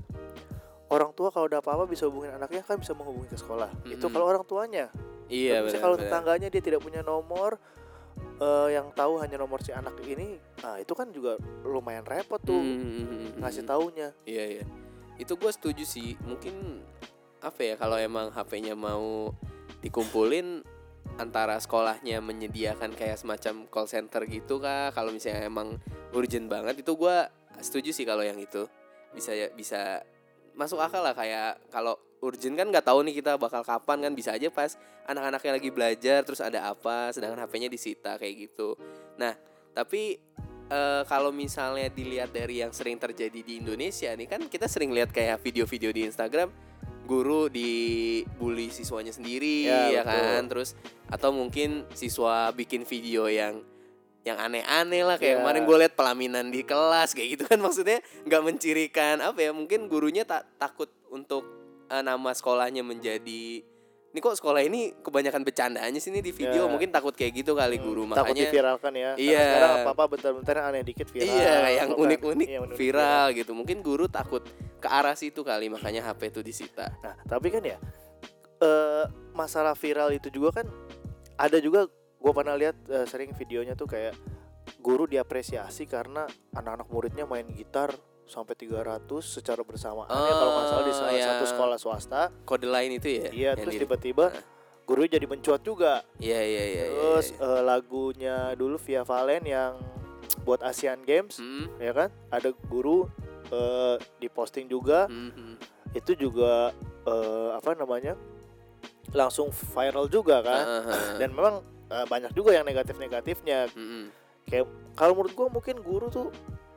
orang 0.91 1.15
tua 1.15 1.31
kalau 1.31 1.47
ada 1.47 1.63
apa-apa 1.63 1.87
bisa 1.87 2.03
hubungin 2.11 2.35
anaknya 2.35 2.59
kan 2.67 2.75
bisa 2.75 2.91
menghubungi 2.91 3.31
ke 3.31 3.39
sekolah 3.39 3.71
itu 3.87 3.95
Mm-mm. 3.95 4.11
kalau 4.11 4.25
orang 4.27 4.43
tuanya 4.43 4.91
Iya, 5.29 5.61
benar, 5.63 5.79
kalau 5.79 5.95
tetangganya 5.95 6.49
dia 6.51 6.59
tidak 6.59 6.81
punya 6.83 7.05
nomor 7.05 7.55
eh, 8.41 8.69
yang 8.75 8.91
tahu 8.91 9.21
hanya 9.23 9.39
nomor 9.39 9.63
si 9.63 9.71
anak 9.71 9.95
ini 10.03 10.35
nah 10.59 10.75
itu 10.75 10.91
kan 10.91 11.07
juga 11.15 11.39
lumayan 11.63 12.03
repot 12.03 12.41
tuh 12.43 12.59
Mm-mm. 12.59 13.39
ngasih 13.39 13.63
taunya 13.63 14.11
Iya 14.27 14.45
iya. 14.59 14.65
Itu 15.19 15.35
gue 15.35 15.51
setuju 15.51 15.83
sih. 15.83 16.15
Mungkin 16.23 16.79
apa 17.39 17.61
ya 17.63 17.75
kalau 17.79 17.95
emang 17.95 18.31
HP-nya 18.35 18.75
mau 18.75 19.31
dikumpulin 19.79 20.63
antara 21.19 21.59
sekolahnya 21.59 22.23
menyediakan 22.23 22.95
kayak 22.95 23.19
semacam 23.19 23.67
call 23.67 23.87
center 23.87 24.23
gitu 24.27 24.59
kah? 24.59 24.91
Kalau 24.95 25.11
misalnya 25.11 25.47
emang 25.47 25.79
urgent 26.15 26.47
banget 26.47 26.83
itu 26.83 26.95
gue 26.95 27.17
setuju 27.59 27.91
sih 27.91 28.07
kalau 28.07 28.23
yang 28.23 28.39
itu 28.39 28.67
bisa 29.11 29.35
ya 29.35 29.51
bisa 29.51 30.03
masuk 30.55 30.79
akal 30.79 31.03
lah 31.03 31.15
kayak 31.15 31.59
kalau 31.71 31.95
urgent 32.19 32.55
kan 32.55 32.67
nggak 32.67 32.83
tahu 32.83 33.03
nih 33.07 33.23
kita 33.23 33.39
bakal 33.39 33.63
kapan 33.63 34.03
kan 34.03 34.13
bisa 34.15 34.35
aja 34.35 34.51
pas 34.51 34.75
anak-anaknya 35.07 35.51
lagi 35.55 35.69
belajar 35.71 36.19
terus 36.23 36.43
ada 36.43 36.67
apa 36.67 37.11
sedangkan 37.15 37.47
HP-nya 37.47 37.71
disita 37.71 38.19
kayak 38.19 38.49
gitu. 38.49 38.75
Nah 39.19 39.35
tapi 39.71 40.19
eh, 40.67 41.03
kalau 41.07 41.31
misalnya 41.31 41.87
dilihat 41.87 42.31
dari 42.35 42.63
yang 42.63 42.75
sering 42.75 42.99
terjadi 42.99 43.39
di 43.39 43.63
Indonesia 43.63 44.11
nih 44.11 44.27
kan 44.27 44.41
kita 44.47 44.67
sering 44.67 44.91
lihat 44.91 45.11
kayak 45.11 45.39
video-video 45.39 45.91
di 45.95 46.07
Instagram 46.07 46.68
guru 47.09 47.49
dibully 47.49 48.69
siswanya 48.69 49.09
sendiri 49.09 49.65
Ya, 49.65 49.89
ya, 49.89 50.01
betul. 50.01 50.13
kan 50.13 50.41
terus 50.47 50.69
atau 51.07 51.29
mungkin 51.31 51.69
siswa 51.91 52.53
bikin 52.53 52.85
video 52.85 53.25
yang 53.25 53.65
yang 54.21 54.37
aneh-aneh 54.37 55.01
lah 55.01 55.15
kayak 55.15 55.31
Ya. 55.31 55.39
kemarin 55.39 55.63
gue 55.63 55.77
lihat 55.79 55.93
pelaminan 55.95 56.45
di 56.47 56.61
kelas 56.61 57.11
kayak 57.11 57.29
gitu 57.33 57.43
kan 57.45 57.57
maksudnya 57.65 57.97
nggak 58.23 58.41
mencirikan 58.43 59.15
apa 59.19 59.39
ya 59.41 59.51
mungkin 59.51 59.87
gurunya 59.87 60.21
tak 60.21 60.45
takut 60.55 60.87
untuk 61.09 61.41
eh, 61.87 61.99
nama 61.99 62.29
sekolahnya 62.29 62.83
menjadi 62.83 63.65
ini 64.09 64.19
kok 64.19 64.33
sekolah 64.35 64.59
ini 64.59 64.97
kebanyakan 64.99 65.41
bercandaannya 65.43 65.97
sih 65.97 66.09
ini 66.09 66.19
di 66.19 66.29
video 66.31 66.65
Ya. 66.65 66.67
mungkin 66.67 66.89
takut 66.89 67.13
kayak 67.13 67.29
gitu 67.35 67.53
kali 67.53 67.77
Hmm, 67.77 67.85
guru 67.85 68.03
takut 68.07 68.17
makanya 68.27 68.43
diviralkan 68.43 68.91
ya 68.91 69.11
Iya. 69.15 69.37
sekarang 69.39 69.71
apa-apa 69.83 70.03
bentar-bentar 70.09 70.53
yang 70.55 70.67
aneh 70.67 70.81
dikit 70.83 71.07
viral 71.07 71.25
Iya, 71.25 71.37
kayak 71.55 71.69
yang 71.71 71.77
atau 71.79 71.95
kan- 71.95 72.03
unik-unik 72.03 72.47
iya, 72.47 72.59
unik-unik 72.59 72.77
viral 72.77 73.25
gitu. 73.31 73.51
Mungkin 73.53 73.77
guru 73.79 74.05
takut 74.07 74.41
ke 74.79 74.87
arah 74.87 75.13
situ 75.13 75.41
kali 75.41 75.67
makanya 75.67 76.01
HP 76.03 76.29
itu 76.29 76.41
disita. 76.41 76.89
Nah, 76.99 77.15
tapi 77.23 77.47
kan 77.47 77.61
ya 77.61 77.77
eh 78.57 79.05
masalah 79.31 79.71
viral 79.73 80.11
itu 80.11 80.27
juga 80.29 80.59
kan 80.59 80.67
ada 81.35 81.57
juga 81.57 81.87
gue 82.15 82.31
pernah 82.33 82.53
lihat 82.53 82.75
eh, 82.85 83.05
sering 83.05 83.31
videonya 83.31 83.71
tuh 83.73 83.87
kayak 83.87 84.11
guru 84.77 85.03
diapresiasi 85.05 85.83
karena 85.85 86.23
anak-anak 86.51 86.87
muridnya 86.87 87.23
main 87.23 87.47
gitar 87.49 87.95
sampai 88.25 88.53
300 88.53 89.07
secara 89.21 89.61
bersamaan 89.61 90.05
ya 90.07 90.33
kalau 90.33 90.51
nggak 90.53 90.67
salah 90.67 90.83
di 90.83 90.91
Oh, 90.91 90.97
salah 90.97 91.11
satu 91.13 91.17
yang- 91.39 91.49
sekolah 91.49 91.77
swasta 91.77 92.21
Kode 92.43 92.67
lain 92.67 92.91
itu 92.93 93.07
ya? 93.09 93.29
iya 93.31 93.51
terus 93.53 93.73
tiba-tiba 93.75 94.29
guru 94.85 95.05
jadi 95.05 95.23
mencuat 95.23 95.61
juga 95.61 96.03
Iya 96.17 96.37
iya 96.39 96.43
iya. 96.43 96.85
iya, 96.85 96.85
terus 96.85 97.27
iya. 97.31 97.41
eh, 97.41 97.61
lagunya 97.63 98.37
dulu 98.53 98.75
Via 98.77 99.01
Valen 99.01 99.43
yang 99.43 99.73
buat 100.43 100.61
Asian 100.61 101.01
Games 101.01 101.37
Hmm, 101.37 101.71
ya 101.77 101.89
kan 101.91 102.09
ada 102.29 102.51
guru 102.67 103.07
eh, 103.49 103.95
diposting 104.21 104.69
juga 104.69 105.05
hmm, 105.09 105.31
hmm. 105.33 105.55
itu 105.97 106.11
juga 106.15 106.73
eh, 107.05 107.49
apa 107.53 107.73
namanya 107.75 108.13
langsung 109.13 109.49
viral 109.49 110.05
juga 110.07 110.45
kan 110.45 110.63
ah. 110.65 111.17
dan 111.17 111.33
memang 111.33 111.65
eh, 111.89 112.05
banyak 112.05 112.31
juga 112.37 112.53
yang 112.53 112.65
negatif-negatifnya 112.65 113.69
Hmm, 113.73 113.87
hmm. 113.87 114.05
kayak 114.49 114.65
kalau 114.93 115.13
menurut 115.17 115.33
gua 115.33 115.47
mungkin 115.49 115.81
guru 115.81 116.07
tuh 116.09 116.29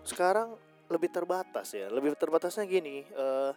sekarang 0.03 0.57
lebih 0.91 1.09
terbatas 1.09 1.73
ya 1.73 1.89
lebih 1.89 2.17
terbatasnya 2.17 2.65
gini 2.69 3.05
eh, 3.05 3.53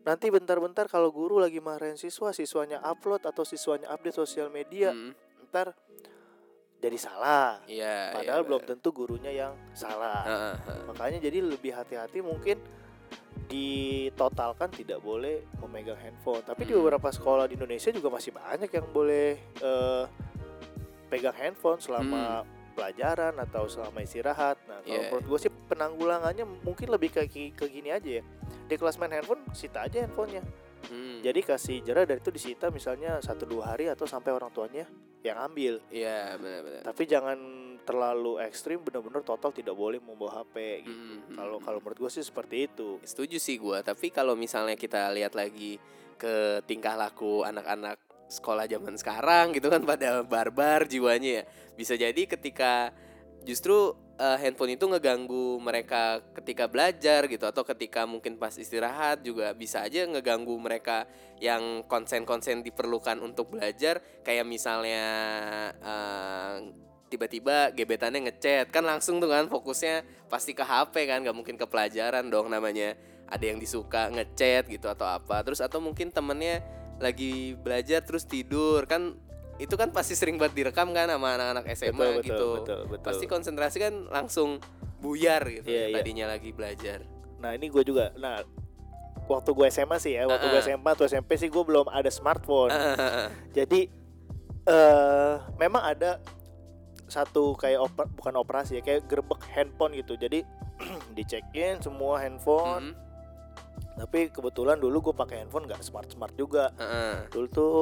nanti 0.00 0.32
bentar-bentar 0.32 0.88
kalau 0.88 1.12
guru 1.12 1.36
lagi 1.36 1.60
marahin 1.60 2.00
siswa 2.00 2.32
siswanya 2.32 2.80
upload 2.80 3.20
atau 3.20 3.44
siswanya 3.44 3.92
update 3.92 4.16
sosial 4.16 4.48
media 4.48 4.92
Hmm, 4.92 5.12
ntar 5.52 5.76
jadi 6.80 6.96
salah 6.96 7.60
Iya. 7.64 8.16
padahal 8.16 8.40
iya, 8.40 8.46
belum 8.46 8.60
benar. 8.60 8.70
tentu 8.74 8.88
gurunya 8.90 9.32
yang 9.32 9.52
salah 9.72 10.22
Ah, 10.22 10.32
ah, 10.32 10.56
ah. 10.58 10.76
makanya 10.88 11.20
jadi 11.20 11.38
lebih 11.42 11.70
hati-hati 11.70 12.18
mungkin 12.20 12.56
ditotalkan 13.50 14.70
tidak 14.70 14.98
boleh 15.00 15.42
memegang 15.58 15.98
handphone 15.98 16.40
tapi 16.40 16.62
di 16.62 16.72
Hmm. 16.72 16.80
beberapa 16.80 17.08
sekolah 17.08 17.44
di 17.44 17.54
Indonesia 17.54 17.90
juga 17.90 18.08
masih 18.08 18.32
banyak 18.32 18.70
yang 18.70 18.86
boleh 18.88 19.28
eh, 19.60 20.04
pegang 21.06 21.34
handphone 21.34 21.76
selama 21.76 22.46
pelajaran 22.70 23.34
atau 23.36 23.66
selama 23.66 24.00
istirahat 24.00 24.56
nah 24.64 24.78
kalau 24.78 24.86
Hmm. 24.86 24.94
Iya. 24.96 25.08
menurut 25.10 25.26
gue 25.26 25.38
sih 25.40 25.52
penanggulangannya 25.66 26.44
mungkin 26.62 26.88
lebih 26.88 27.10
ke, 27.10 27.26
ke 27.28 27.64
gini 27.66 27.90
aja 27.90 28.10
ya 28.18 28.24
di 28.64 28.74
kelas 28.74 28.96
main 28.96 29.10
handphone 29.12 29.42
sita 29.52 29.84
aja 29.84 30.00
handphonenya 30.00 30.46
Hmm. 30.88 31.20
jadi 31.20 31.40
kasih 31.44 31.84
jerah 31.84 32.08
dari 32.08 32.18
itu 32.18 32.32
disita 32.32 32.72
misalnya 32.72 33.20
satu 33.20 33.44
dua 33.44 33.76
hari 33.76 33.92
atau 33.92 34.08
sampai 34.08 34.32
orang 34.32 34.48
tuanya 34.48 34.88
yang 35.20 35.36
ambil 35.36 35.76
Iya 35.92 36.40
benar-benar. 36.40 36.82
tapi 36.86 37.02
jangan 37.04 37.38
terlalu 37.84 38.40
ekstrim 38.40 38.80
benar-benar 38.80 39.20
total 39.20 39.52
tidak 39.52 39.76
boleh 39.76 40.00
membawa 40.00 40.40
HP 40.44 40.86
gitu 40.88 40.92
Hmm, 40.96 41.20
hmm, 41.28 41.36
kalau 41.36 41.56
hmm. 41.58 41.64
kalau 41.68 41.78
menurut 41.84 41.98
gue 42.00 42.10
sih 42.12 42.24
seperti 42.24 42.56
itu 42.70 42.96
Setuju 43.04 43.36
sih 43.36 43.56
gua, 43.60 43.84
tapi 43.84 44.08
kalau 44.08 44.32
misalnya 44.32 44.76
kita 44.76 45.12
lihat 45.12 45.36
lagi 45.36 45.76
ke 46.16 46.60
tingkah 46.68 46.96
laku 46.96 47.44
anak-anak 47.44 47.96
sekolah 48.30 48.68
zaman 48.70 48.94
sekarang 48.94 49.50
gitu 49.56 49.66
kan 49.66 49.82
pada 49.82 50.22
barbar 50.22 50.86
jiwanya 50.86 51.42
ya. 51.42 51.44
Bisa 51.74 51.98
jadi 51.98 52.22
ketika 52.28 52.94
justru 53.42 53.96
eh, 54.20 54.38
handphone 54.44 54.76
itu 54.76 54.84
ngeganggu 54.84 55.56
mereka 55.56 56.20
ketika 56.36 56.68
belajar 56.68 57.24
gitu 57.24 57.48
atau 57.48 57.64
ketika 57.64 58.04
mungkin 58.04 58.36
pas 58.36 58.52
istirahat 58.52 59.24
juga 59.24 59.56
bisa 59.56 59.80
aja 59.80 60.04
ngeganggu 60.04 60.52
mereka 60.60 61.08
yang 61.40 61.88
konsen-konsen 61.88 62.60
diperlukan 62.60 63.16
untuk 63.24 63.56
belajar. 63.56 64.04
Kayak 64.20 64.44
misalnya 64.44 65.04
eh, 65.80 66.54
tiba-tiba 67.08 67.72
gebetannya 67.74 68.30
ngechat 68.30 68.70
kan 68.70 68.86
langsung 68.86 69.18
tuh 69.18 69.32
kan 69.32 69.48
fokusnya 69.50 70.28
pasti 70.30 70.54
ke 70.54 70.62
HP 70.62 71.08
kan 71.08 71.24
nggak 71.24 71.34
mungkin 71.34 71.56
ke 71.56 71.64
pelajaran 71.64 72.28
dong 72.28 72.52
namanya. 72.52 72.94
Ada 73.30 73.54
yang 73.54 73.58
disuka 73.62 74.10
ngechat 74.12 74.68
gitu 74.68 74.90
atau 74.90 75.06
apa 75.06 75.40
terus 75.46 75.62
atau 75.62 75.78
mungkin 75.78 76.10
temennya 76.10 76.60
lagi 77.00 77.56
belajar 77.56 78.04
terus 78.04 78.28
tidur 78.28 78.84
kan 78.84 79.16
itu 79.60 79.76
kan 79.76 79.92
pasti 79.92 80.16
sering 80.16 80.34
banget 80.34 80.56
direkam 80.56 80.90
kan 80.90 81.04
sama 81.06 81.36
anak-anak 81.36 81.64
SMA 81.70 81.92
betul, 81.92 82.10
betul, 82.10 82.24
gitu 82.24 82.48
betul, 82.56 82.80
betul. 82.88 83.06
pasti 83.06 83.24
konsentrasi 83.26 83.76
kan 83.78 83.94
langsung 84.08 84.56
buyar 84.98 85.44
gitu 85.44 85.68
Iya, 85.68 85.76
yang 85.78 85.90
iya. 85.90 85.96
tadinya 86.00 86.26
lagi 86.28 86.50
belajar 86.50 86.98
nah 87.36 87.52
ini 87.52 87.68
gue 87.68 87.82
juga 87.82 88.12
nah 88.16 88.40
waktu 89.26 89.50
gue 89.50 89.66
SMA 89.68 89.96
sih 89.96 90.12
ya 90.12 90.24
waktu 90.24 90.44
gue 90.44 90.56
Ah, 90.56 90.64
ah. 90.64 90.68
SMA 90.70 90.90
atau 90.90 91.04
SMP 91.04 91.36
sih 91.36 91.46
gue 91.46 91.60
belum 91.60 91.86
ada 91.86 92.08
smartphone 92.08 92.72
jadi 93.50 93.88
eh 94.62 95.32
memang 95.56 95.82
ada 95.86 96.20
satu 97.06 97.52
kayak 97.54 97.80
oper, 97.82 98.06
bukan 98.12 98.34
operasi 98.36 98.78
ya 98.78 98.82
kayak 98.82 99.04
gerbek 99.04 99.42
handphone 99.50 99.92
gitu 99.94 100.14
jadi 100.14 100.40
dicekin 101.16 101.78
semua 101.78 102.16
handphone 102.18 102.92
Mhm. 102.92 103.08
tapi 103.98 104.20
kebetulan 104.28 104.76
dulu 104.76 105.00
gue 105.02 105.14
pakai 105.14 105.42
handphone 105.42 105.64
nggak 105.64 105.80
smart 105.80 106.08
smart 106.08 106.32
juga 106.32 106.70
Heeh. 106.74 107.28
dulu 107.30 107.46
tuh 107.48 107.76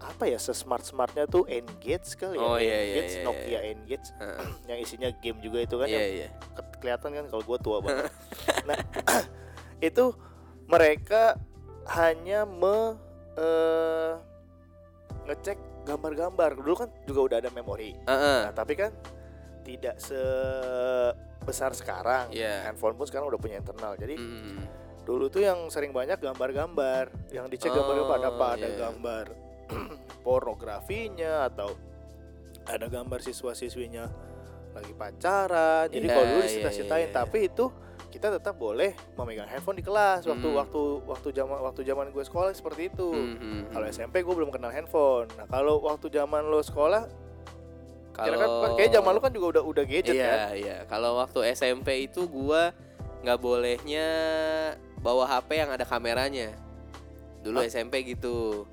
apa 0.00 0.24
ya 0.24 0.36
sesmart 0.36 0.80
smartnya 0.82 1.24
tuh 1.24 1.44
Engage 1.44 2.16
kali 2.16 2.36
ya 2.36 2.42
Oh, 2.42 2.56
iya, 2.56 2.72
iya, 2.72 2.80
Engage 2.96 3.12
iya, 3.12 3.22
Nokia 3.22 3.46
iya. 3.46 3.60
Engage 3.70 4.06
Heeh. 4.16 4.48
yang 4.72 4.78
isinya 4.80 5.08
game 5.14 5.38
juga 5.38 5.58
itu 5.60 5.76
kan 5.76 5.86
iya 5.86 5.98
yang 5.98 6.08
iya 6.16 6.28
ke- 6.50 6.76
kelihatan 6.80 7.10
kan 7.12 7.24
kalau 7.28 7.42
gue 7.44 7.58
tua 7.60 7.78
banget. 7.84 8.08
nah 8.64 8.78
itu 9.82 10.04
mereka 10.64 11.36
hanya 11.90 12.44
me 12.44 12.96
eh, 13.36 14.12
ngecek 15.26 15.58
gambar-gambar. 15.82 16.56
Dulu 16.56 16.74
kan 16.76 16.88
juga 17.04 17.20
udah 17.24 17.36
ada 17.40 17.50
memori. 17.50 17.92
Heeh. 17.98 18.38
Nah 18.48 18.52
tapi 18.52 18.72
kan 18.74 18.92
tidak 19.60 20.00
sebesar 20.00 21.72
sekarang. 21.72 22.30
Iya. 22.30 22.64
Handphone 22.64 22.94
pun 22.94 23.04
sekarang 23.04 23.28
udah 23.28 23.36
punya 23.36 23.58
internal. 23.58 23.94
Jadi 23.94 24.14
Mhm. 24.16 24.58
dulu 25.02 25.26
tuh 25.26 25.42
yang 25.42 25.68
sering 25.68 25.90
banyak 25.90 26.16
gambar-gambar. 26.16 27.10
Yang 27.28 27.46
dicek 27.52 27.70
gambar-gambar 27.70 28.16
ada 28.18 28.28
apa? 28.30 28.46
Oh, 28.46 28.54
Ada 28.54 28.66
iya. 28.66 28.76
gambar 28.78 29.24
pornografinya 30.26 31.46
atau 31.46 31.74
ada 32.64 32.86
gambar 32.86 33.18
siswa-siswinya 33.18 34.04
lagi 34.70 34.92
pacaran. 34.94 35.90
Jadi 35.90 36.06
Iya, 36.06 36.14
kalau 36.14 36.26
dulu 36.28 36.40
iya, 36.40 36.46
disita-sitain, 36.46 37.00
iya, 37.02 37.10
iya. 37.10 37.16
tapi 37.16 37.38
itu 37.46 37.66
kita 38.10 38.26
tetap 38.28 38.54
boleh 38.54 38.90
memegang 39.14 39.46
handphone 39.46 39.78
di 39.78 39.86
kelas 39.86 40.26
waktu 40.26 40.48
Hmm. 40.50 40.58
waktu 40.58 40.82
waktu 41.06 41.28
zaman 41.30 41.58
waktu 41.62 41.80
zaman 41.82 42.06
gue 42.10 42.22
sekolah 42.22 42.50
seperti 42.50 42.90
itu. 42.90 43.06
Mhm. 43.10 43.70
Kalau 43.70 43.86
SMP 43.86 44.22
gue 44.22 44.34
belum 44.34 44.50
kenal 44.50 44.70
handphone. 44.70 45.30
Nah 45.34 45.46
kalau 45.46 45.78
waktu 45.80 46.10
zaman 46.10 46.46
lo 46.46 46.58
sekolah, 46.60 47.06
kira 48.12 48.34
kan 48.36 48.50
Kalau- 48.50 48.76
kayak 48.76 48.90
zaman 48.92 49.10
lo 49.14 49.20
kan 49.22 49.30
juga 49.30 49.46
udah 49.58 49.62
udah 49.64 49.84
gadget 49.86 50.14
iya, 50.14 50.26
kan? 50.26 50.38
Iya, 50.52 50.76
Kalau 50.86 51.16
waktu 51.16 51.38
SMP 51.54 52.04
itu 52.04 52.26
gua 52.26 52.74
nggak 53.22 53.38
bolehnya 53.38 54.06
bawa 54.98 55.24
HP 55.28 55.56
yang 55.56 55.70
ada 55.70 55.86
kameranya. 55.86 56.50
Dulu 57.40 57.62
Hah? 57.62 57.66
SMP 57.66 58.02
gitu. 58.04 58.66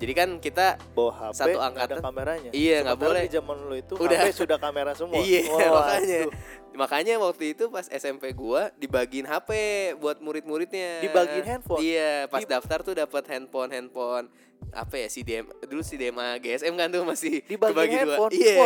Jadi 0.00 0.12
kan 0.16 0.28
kita 0.40 0.80
Bawa 0.96 1.12
HP 1.12 1.32
Satu 1.36 1.48
nggak 1.52 1.60
ada 1.60 1.68
angkatan. 1.68 1.98
kameranya. 2.00 2.50
Iya, 2.56 2.76
nggak 2.82 2.98
boleh. 2.98 3.22
Di 3.28 3.32
zaman 3.36 3.56
lo 3.68 3.74
itu 3.76 3.92
Udah. 4.00 4.16
HP 4.16 4.32
sudah 4.32 4.56
kamera 4.56 4.96
semua. 4.96 5.20
Iya, 5.28 5.40
Wah, 5.52 5.68
makanya. 5.76 6.18
aduh. 6.24 6.32
Makanya 6.80 7.14
waktu 7.16 7.52
itu 7.52 7.68
pas 7.68 7.84
SMP 7.86 8.32
gua 8.32 8.72
dibagiin 8.74 9.24
HP 9.24 9.50
buat 9.96 10.16
murid-muridnya. 10.18 11.04
Dibagiin 11.04 11.44
handphone? 11.46 11.78
Iya, 11.78 12.24
pas 12.26 12.40
Di- 12.40 12.48
daftar 12.48 12.78
tuh 12.80 12.94
dapat 12.94 13.28
handphone 13.28 13.68
handphone 13.68 14.26
apa 14.70 14.92
ya 14.94 15.08
si 15.08 15.20
DM 15.20 15.48
dulu 15.62 15.80
si 15.80 15.96
DMA 15.96 16.36
GSM 16.36 16.70
kan 16.74 16.86
tuh 16.86 17.00
masih 17.02 17.40
Dibagi 17.42 17.72
kebagi 17.72 17.90
dua. 17.90 18.00
handphone. 18.12 18.30
Iya. 18.30 18.56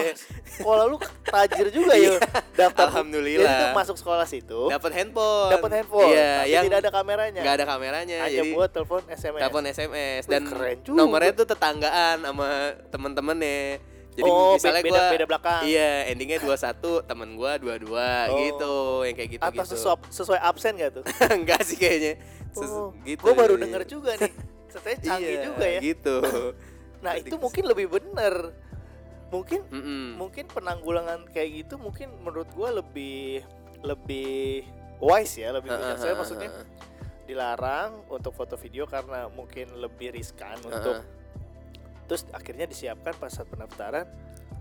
Sekolah 0.44 0.85
lu 0.85 0.97
tajir 1.25 1.71
juga 1.71 1.94
ya. 1.94 2.18
Daftar. 2.61 2.90
Alhamdulillah. 2.90 3.47
Jadi 3.47 3.62
tuh 3.64 3.71
masuk 3.73 3.97
sekolah 3.97 4.26
situ, 4.26 4.61
Dapat 4.68 4.90
handphone. 4.92 5.50
dapat 5.50 5.71
handphone, 5.73 6.11
Iya, 6.11 6.30
tapi 6.37 6.50
yang 6.50 6.64
tidak 6.66 6.78
ada 6.78 6.90
kameranya. 6.92 7.40
nggak 7.40 7.54
ada 7.56 7.66
kameranya. 7.66 8.16
Hanya 8.21 8.37
jadi 8.37 8.50
buat 8.52 8.71
telepon 8.71 9.02
SMS. 9.06 9.40
telepon 9.40 9.64
SMS 9.64 10.23
Wih, 10.23 10.30
dan 10.30 10.42
keren 10.44 10.76
juga. 10.83 10.99
nomornya 10.99 11.33
tuh 11.33 11.47
tetanggaan 11.47 12.16
sama 12.21 12.49
temen-temennya. 12.90 13.62
Jadi 14.14 14.30
oh, 14.30 14.54
misalnya 14.54 14.83
beda, 14.83 14.94
gua 14.94 15.04
beda 15.11 15.26
belakang. 15.26 15.61
Iya, 15.66 15.90
endingnya 16.06 16.38
21, 16.38 17.02
temen 17.02 17.28
gua 17.35 17.52
22 17.59 17.90
Oh. 18.30 18.38
gitu, 18.38 18.75
yang 19.02 19.16
kayak 19.18 19.30
gitu 19.35 19.42
Atau 19.42 19.54
gitu. 19.61 19.73
sesuai, 19.75 19.97
sesuai 20.09 20.40
absen 20.40 20.73
gak 20.78 20.92
tuh? 20.94 21.04
Enggak 21.38 21.61
sih 21.66 21.75
kayaknya. 21.75 22.14
Ses- 22.54 22.71
Oh, 22.71 22.94
gitu. 23.02 23.18
gue 23.21 23.35
baru 23.35 23.59
denger 23.59 23.83
juga 23.85 24.14
nih. 24.14 24.30
Setelahnya 24.71 24.99
canggih 25.11 25.26
Iya, 25.28 25.42
juga 25.42 25.66
ya. 25.66 25.80
Gitu. 25.83 26.16
Nah 27.04 27.21
itu 27.21 27.37
mungkin 27.37 27.64
lebih 27.68 27.87
bener. 27.90 28.35
Mungkin 29.28 29.61
Mm-mm. 29.68 30.16
mungkin 30.16 30.49
penanggulangan 30.49 31.28
kayak 31.28 31.66
gitu 31.66 31.75
mungkin 31.76 32.09
menurut 32.23 32.49
gua 32.54 32.73
lebih 32.73 33.44
lebih 33.85 34.64
wise 35.02 35.37
ya, 35.37 35.52
lebih 35.52 35.68
bijak. 35.68 35.99
Saya 35.99 36.14
maksudnya 36.14 36.49
dilarang 37.25 38.09
untuk 38.09 38.33
foto 38.33 38.54
video 38.54 38.85
karena 38.85 39.28
mungkin 39.28 39.68
lebih 39.75 40.12
riskan 40.12 40.56
untuk 40.61 41.04
terus 42.04 42.25
akhirnya 42.30 42.64
disiapkan 42.64 43.14
pas 43.14 43.28
saat 43.28 43.46
pendaftaran 43.46 44.06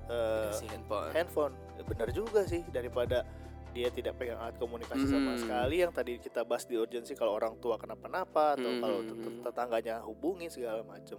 eh, 0.06 0.52
si 0.52 0.66
handphone. 0.66 1.12
handphone 1.12 1.54
Ya, 1.74 1.84
bener 1.84 2.10
juga 2.10 2.44
sih 2.44 2.62
daripada 2.68 3.26
dia 3.70 3.90
tidak 3.90 4.16
pegang 4.16 4.38
alat 4.38 4.54
komunikasi 4.56 5.04
sama 5.04 5.34
Hmm. 5.34 5.40
sekali 5.40 5.76
yang 5.80 5.90
tadi 5.90 6.18
kita 6.18 6.42
bahas 6.42 6.64
di 6.64 6.76
urgensi 6.76 7.12
kalau 7.12 7.34
orang 7.34 7.58
tua 7.58 7.76
kenapa-napa 7.76 8.54
atau 8.54 8.70
Hmm, 8.70 8.80
kalau 8.80 9.00
tet- 9.02 9.42
tetangganya 9.44 9.96
hubungi 10.02 10.46
segala 10.48 10.84
macem 10.84 11.18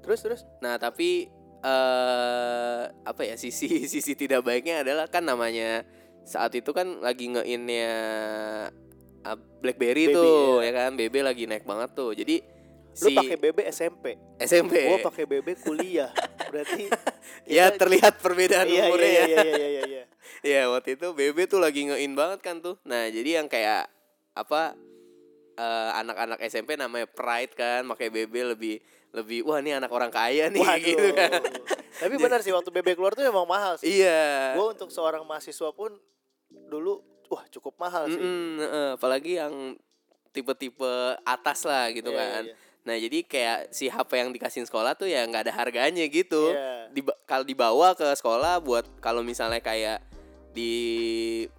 terus 0.00 0.20
terus 0.20 0.40
Nah, 0.58 0.76
tapi 0.76 1.28
eh 1.60 2.82
apa 3.02 3.22
ya 3.22 3.36
sisi 3.36 3.68
sisi 3.92 4.12
tidak 4.14 4.40
baiknya 4.42 4.80
adalah 4.80 5.06
kan 5.06 5.22
namanya 5.22 5.84
saat 6.22 6.52
itu 6.52 6.72
kan 6.72 7.00
lagi 7.00 7.28
ngeinnya 7.28 7.90
ah, 9.22 9.36
BlackBerry 9.36 10.08
BB, 10.08 10.14
tuh 10.14 10.32
iya. 10.60 10.72
ya 10.72 10.78
kan 10.78 10.90
BB 10.94 11.14
lagi 11.20 11.44
naik 11.44 11.64
banget 11.64 11.92
tuh. 11.92 12.12
Jadi 12.12 12.40
Lu 13.02 13.08
si 13.10 13.14
pakai 13.18 13.36
BB 13.40 13.58
SMP, 13.74 14.14
SMP. 14.38 14.74
gua 14.86 14.98
pakai 15.10 15.24
BB 15.26 15.48
kuliah. 15.58 16.14
Berarti 16.50 16.86
ya 17.58 17.74
terlihat 17.74 18.22
perbedaan 18.22 18.70
iya, 18.70 18.86
umurnya 18.86 19.10
iya, 19.10 19.22
ya. 19.22 19.26
iya, 19.26 19.42
iya, 19.42 19.54
iya, 19.56 19.82
iya. 19.90 20.02
Iya 20.44 20.62
waktu 20.72 20.94
itu 20.94 21.10
BB 21.10 21.50
tuh 21.50 21.58
lagi 21.58 21.90
nge-in 21.90 22.14
banget 22.14 22.38
kan 22.44 22.62
tuh. 22.62 22.78
Nah 22.86 23.10
jadi 23.10 23.42
yang 23.42 23.50
kayak 23.50 23.90
apa 24.38 24.78
eh, 25.58 25.90
anak-anak 25.98 26.38
SMP 26.46 26.78
namanya 26.78 27.10
Pride 27.10 27.54
kan, 27.58 27.82
pakai 27.90 28.14
BB 28.14 28.34
lebih 28.54 28.76
lebih 29.14 29.46
wah 29.46 29.62
ini 29.62 29.70
anak 29.74 29.90
orang 29.94 30.10
kaya 30.10 30.50
nih 30.50 30.62
Waduh. 30.62 30.82
gitu 30.82 31.08
kan. 31.14 31.40
Tapi 32.02 32.14
benar 32.18 32.42
sih 32.42 32.50
waktu 32.50 32.70
BB 32.74 32.98
keluar 32.98 33.14
tuh 33.14 33.22
emang 33.22 33.46
mahal 33.46 33.78
sih. 33.78 34.02
Iya. 34.02 34.54
Gue 34.58 34.74
untuk 34.74 34.90
seorang 34.90 35.22
mahasiswa 35.22 35.70
pun 35.70 35.94
dulu 36.50 37.02
wah 37.30 37.46
cukup 37.50 37.74
mahal 37.78 38.10
sih. 38.10 38.18
Heeh, 38.18 38.98
apalagi 38.98 39.38
yang 39.38 39.78
tipe-tipe 40.34 41.14
atas 41.22 41.62
lah 41.62 41.94
gitu 41.94 42.10
Iya, 42.10 42.18
kan. 42.18 42.42
iya. 42.50 42.56
Nah 42.84 42.94
jadi 42.94 43.18
kayak 43.20 43.58
si 43.70 43.88
HP 43.88 44.10
yang 44.14 44.30
dikasih 44.30 44.62
sekolah 44.62 44.92
tuh 44.92 45.06
ya 45.06 45.24
nggak 45.24 45.48
ada 45.48 45.52
harganya 45.54 46.04
gitu. 46.04 46.52
Iya. 46.52 46.92
Diba- 46.92 47.16
kalau 47.24 47.42
dibawa 47.42 47.92
ke 47.92 48.04
sekolah 48.10 48.60
buat 48.60 48.84
kalau 48.98 49.20
misalnya 49.20 49.58
kayak 49.58 50.04
di 50.54 50.70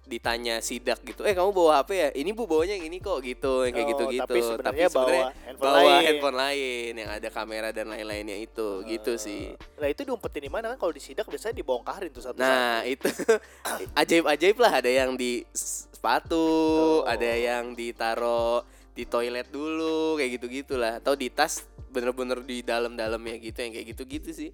ditanya 0.08 0.56
sidak 0.58 1.04
gitu, 1.04 1.20
eh 1.20 1.36
kamu 1.36 1.52
bawa 1.52 1.84
HP 1.84 1.90
ya? 1.92 2.08
Ini 2.14 2.32
bu 2.32 2.48
bawanya 2.48 2.80
yang 2.80 2.88
ini 2.88 2.96
kok 2.96 3.20
gitu, 3.20 3.68
yang 3.68 3.76
kayak 3.76 3.84
Oh, 3.84 3.92
gitu-gitu. 3.92 4.24
tapi 4.24 4.38
sebenarnya 4.40 4.88
bawa 4.88 5.12
handphone 5.36 5.60
bawa 5.60 5.76
lain. 5.84 6.04
handphone 6.08 6.36
lain 6.38 6.92
yang 6.96 7.10
ada 7.12 7.28
kamera 7.28 7.68
dan 7.70 7.86
lain-lainnya 7.86 8.36
itu, 8.38 8.68
gitu 8.86 9.20
sih. 9.20 9.52
Nah 9.76 9.92
itu 9.92 10.00
diumpetin 10.00 10.40
di 10.40 10.48
mana 10.48 10.72
kan 10.72 10.80
kalau 10.80 10.96
disidak 10.96 11.28
biasanya 11.28 11.52
dibongkarin 11.54 12.08
tuh 12.08 12.24
satu-satu. 12.24 12.40
Nah 12.40 12.88
itu 12.88 13.04
ajaib-ajaib 14.00 14.56
lah 14.56 14.72
ada 14.74 14.88
yang 14.88 15.12
di 15.12 15.44
sepatu, 15.52 16.40
Oh. 16.40 17.04
ada 17.04 17.28
yang 17.28 17.76
ditaro 17.76 18.64
di 18.96 19.04
toilet 19.04 19.52
dulu 19.52 20.16
kayak 20.16 20.40
gitu 20.40 20.46
gitulah 20.48 20.96
atau 20.98 21.12
di 21.12 21.28
tas 21.28 21.68
bener-bener 21.92 22.40
di 22.40 22.64
dalam-dalamnya 22.64 23.36
gitu 23.44 23.58
yang 23.60 23.72
kayak 23.76 23.86
gitu-gitu 23.92 24.30
sih. 24.32 24.50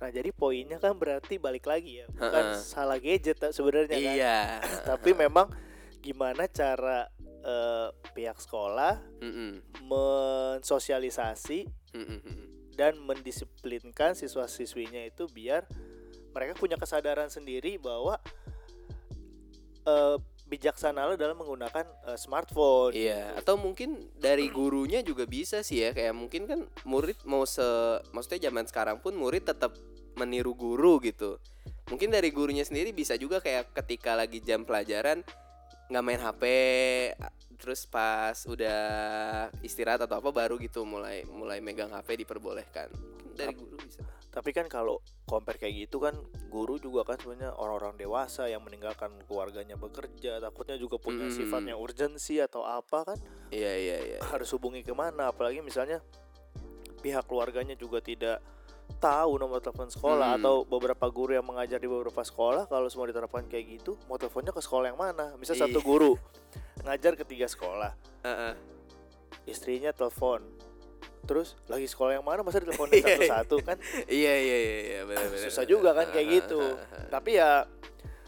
Nah 0.00 0.10
jadi 0.10 0.32
poinnya 0.34 0.82
kan 0.82 0.96
berarti 0.98 1.38
balik 1.38 1.68
lagi 1.68 2.02
ya, 2.02 2.06
bukan 2.10 2.58
Heeh. 2.58 2.64
salah 2.64 2.98
gadget 2.98 3.38
sebenarnya 3.54 3.94
kan. 3.94 4.00
Iya. 4.00 4.38
Tapi 4.90 5.14
memang 5.14 5.46
gimana 6.02 6.50
cara 6.50 7.06
eh, 7.22 7.88
pihak 8.10 8.40
sekolah 8.42 8.98
Mm-mm. 9.22 9.62
mensosialisasi 9.86 11.70
Mm-mm. 11.94 12.20
dan 12.74 12.98
mendisiplinkan 12.98 14.18
siswa-siswinya 14.18 15.06
itu 15.06 15.30
biar 15.30 15.68
mereka 16.34 16.58
punya 16.58 16.74
kesadaran 16.74 17.30
sendiri 17.30 17.78
bahwa 17.78 18.18
eh, 19.86 20.18
bijaksana 20.52 21.16
dalam 21.16 21.40
menggunakan 21.40 21.88
eh, 22.12 22.18
smartphone. 22.20 22.92
Iya, 22.92 23.40
atau 23.40 23.56
mungkin 23.56 24.12
dari 24.20 24.52
gurunya 24.52 25.00
juga 25.00 25.24
bisa 25.24 25.64
sih 25.64 25.80
ya 25.80 25.96
kayak 25.96 26.12
mungkin 26.12 26.44
kan 26.44 26.60
murid 26.84 27.16
mau 27.24 27.48
se 27.48 27.64
maksudnya 28.12 28.52
zaman 28.52 28.68
sekarang 28.68 29.00
pun 29.00 29.16
murid 29.16 29.48
tetap 29.48 29.72
meniru 30.20 30.52
guru 30.52 31.00
gitu. 31.00 31.40
Mungkin 31.88 32.12
dari 32.12 32.28
gurunya 32.28 32.62
sendiri 32.68 32.92
bisa 32.92 33.16
juga 33.16 33.40
kayak 33.40 33.72
ketika 33.72 34.12
lagi 34.12 34.44
jam 34.44 34.68
pelajaran 34.68 35.24
nggak 35.88 36.04
main 36.04 36.20
HP 36.20 36.42
terus 37.56 37.86
pas 37.86 38.34
udah 38.48 39.46
istirahat 39.62 40.02
atau 40.02 40.18
apa 40.18 40.34
baru 40.34 40.58
gitu 40.58 40.82
mulai 40.82 41.22
mulai 41.30 41.64
megang 41.64 41.88
HP 41.94 42.26
diperbolehkan. 42.26 42.90
Mungkin 42.92 43.32
dari 43.38 43.54
guru 43.56 43.76
bisa. 43.80 44.02
Tapi 44.32 44.50
kan 44.50 44.64
kalau 44.64 44.96
compare 45.22 45.60
kayak 45.60 45.86
gitu 45.86 46.00
kan 46.00 46.16
guru 46.48 46.80
juga 46.80 47.04
kan 47.04 47.20
sebenarnya 47.20 47.52
orang-orang 47.52 47.94
dewasa 47.94 48.48
yang 48.48 48.60
meninggalkan 48.60 49.12
keluarganya 49.22 49.76
bekerja 49.76 50.40
takutnya 50.40 50.74
juga 50.74 50.96
punya 50.96 51.28
Mm. 51.28 51.36
sifatnya 51.36 51.74
urgensi 51.76 52.40
atau 52.40 52.64
apa 52.64 53.04
kan 53.04 53.18
Iya 53.48 53.72
iya 53.76 53.96
iya. 54.02 54.18
harus 54.24 54.48
hubungi 54.50 54.80
ke 54.80 54.90
mana 54.90 55.28
apalagi 55.28 55.60
misalnya 55.60 56.00
pihak 56.98 57.24
keluarganya 57.24 57.74
juga 57.74 58.00
tidak 58.00 58.40
tahu 58.94 59.36
nomor 59.36 59.58
telepon 59.58 59.88
sekolah 59.88 60.32
Hmm. 60.32 60.38
atau 60.38 60.54
beberapa 60.62 61.06
guru 61.08 61.32
yang 61.32 61.44
mengajar 61.44 61.76
di 61.76 61.86
beberapa 61.86 62.20
sekolah 62.20 62.66
kalau 62.66 62.88
semua 62.88 63.08
diterapkan 63.08 63.44
kayak 63.44 63.64
gitu 63.74 64.00
mau 64.06 64.16
teleponnya 64.16 64.50
ke 64.50 64.60
sekolah 64.60 64.86
yang 64.88 64.96
mana 64.96 65.36
misal 65.36 65.52
Iya. 65.54 65.66
satu 65.66 65.80
guru 65.80 66.16
ngajar 66.82 67.12
ke 67.14 67.24
tiga 67.24 67.44
sekolah 67.46 67.92
Heeh. 68.22 68.52
istrinya 69.44 69.90
telepon 69.90 70.44
terus 71.22 71.54
lagi 71.64 71.84
sekolah 71.84 72.14
yang 72.14 72.22
mana? 72.22 72.40
Masa 72.40 72.58
diteleponin 72.58 72.98
Iya, 72.98 73.06
satu-satu 73.16 73.56
kan? 73.62 73.76
Iya 74.04 74.34
iya 74.36 74.56
iya 74.58 74.78
iya 74.82 75.00
benar 75.02 75.26
benar. 75.26 75.42
susah 75.44 75.64
juga 75.64 75.90
kan 75.92 76.06
kayak 76.08 76.26
gitu. 76.32 76.60
tapi 77.08 77.36
ya 77.36 77.64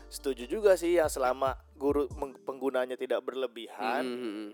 setuju 0.07 0.47
juga 0.47 0.75
sih 0.75 0.95
yang 0.95 1.09
selama 1.09 1.53
guru 1.75 2.07
penggunanya 2.41 2.95
tidak 2.95 3.19
berlebihan 3.21 4.05
Mm-mm. 4.05 4.49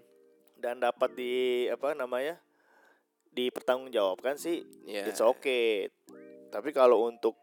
dan 0.56 0.78
dapat 0.78 1.12
di 1.12 1.32
apa 1.66 1.92
namanya 1.92 2.40
dipertanggungjawabkan 3.30 4.34
sih 4.34 4.64
Iya. 4.84 5.06
it's 5.06 5.20
okay. 5.20 5.88
Tapi 6.48 6.72
kalau 6.72 7.04
untuk 7.04 7.36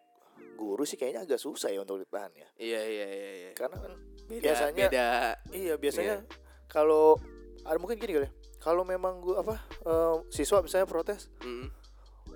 guru 0.53 0.83
sih 0.83 0.95
kayaknya 0.95 1.23
agak 1.23 1.37
susah 1.37 1.69
ya 1.69 1.79
untuk 1.79 2.01
ditahan 2.01 2.33
ya. 2.33 2.47
Iya 2.57 2.81
iya 2.83 3.07
iya 3.07 3.31
iya. 3.39 3.51
karena 3.53 3.77
kan 3.77 3.93
Beda, 4.25 4.43
biasanya 4.43 4.85
beda. 4.89 5.07
iya 5.53 5.73
biasanya 5.77 6.15
kalau 6.67 7.15
ada 7.63 7.77
mungkin 7.77 7.95
gini 7.95 8.11
kali 8.13 8.27
ya, 8.27 8.31
kalau 8.57 8.83
memang 8.83 9.21
gua 9.21 9.41
apa 9.41 9.55
eh, 9.85 10.15
siswa 10.29 10.59
misalnya 10.59 10.85
protes 10.85 11.29
Mm. 11.41 11.69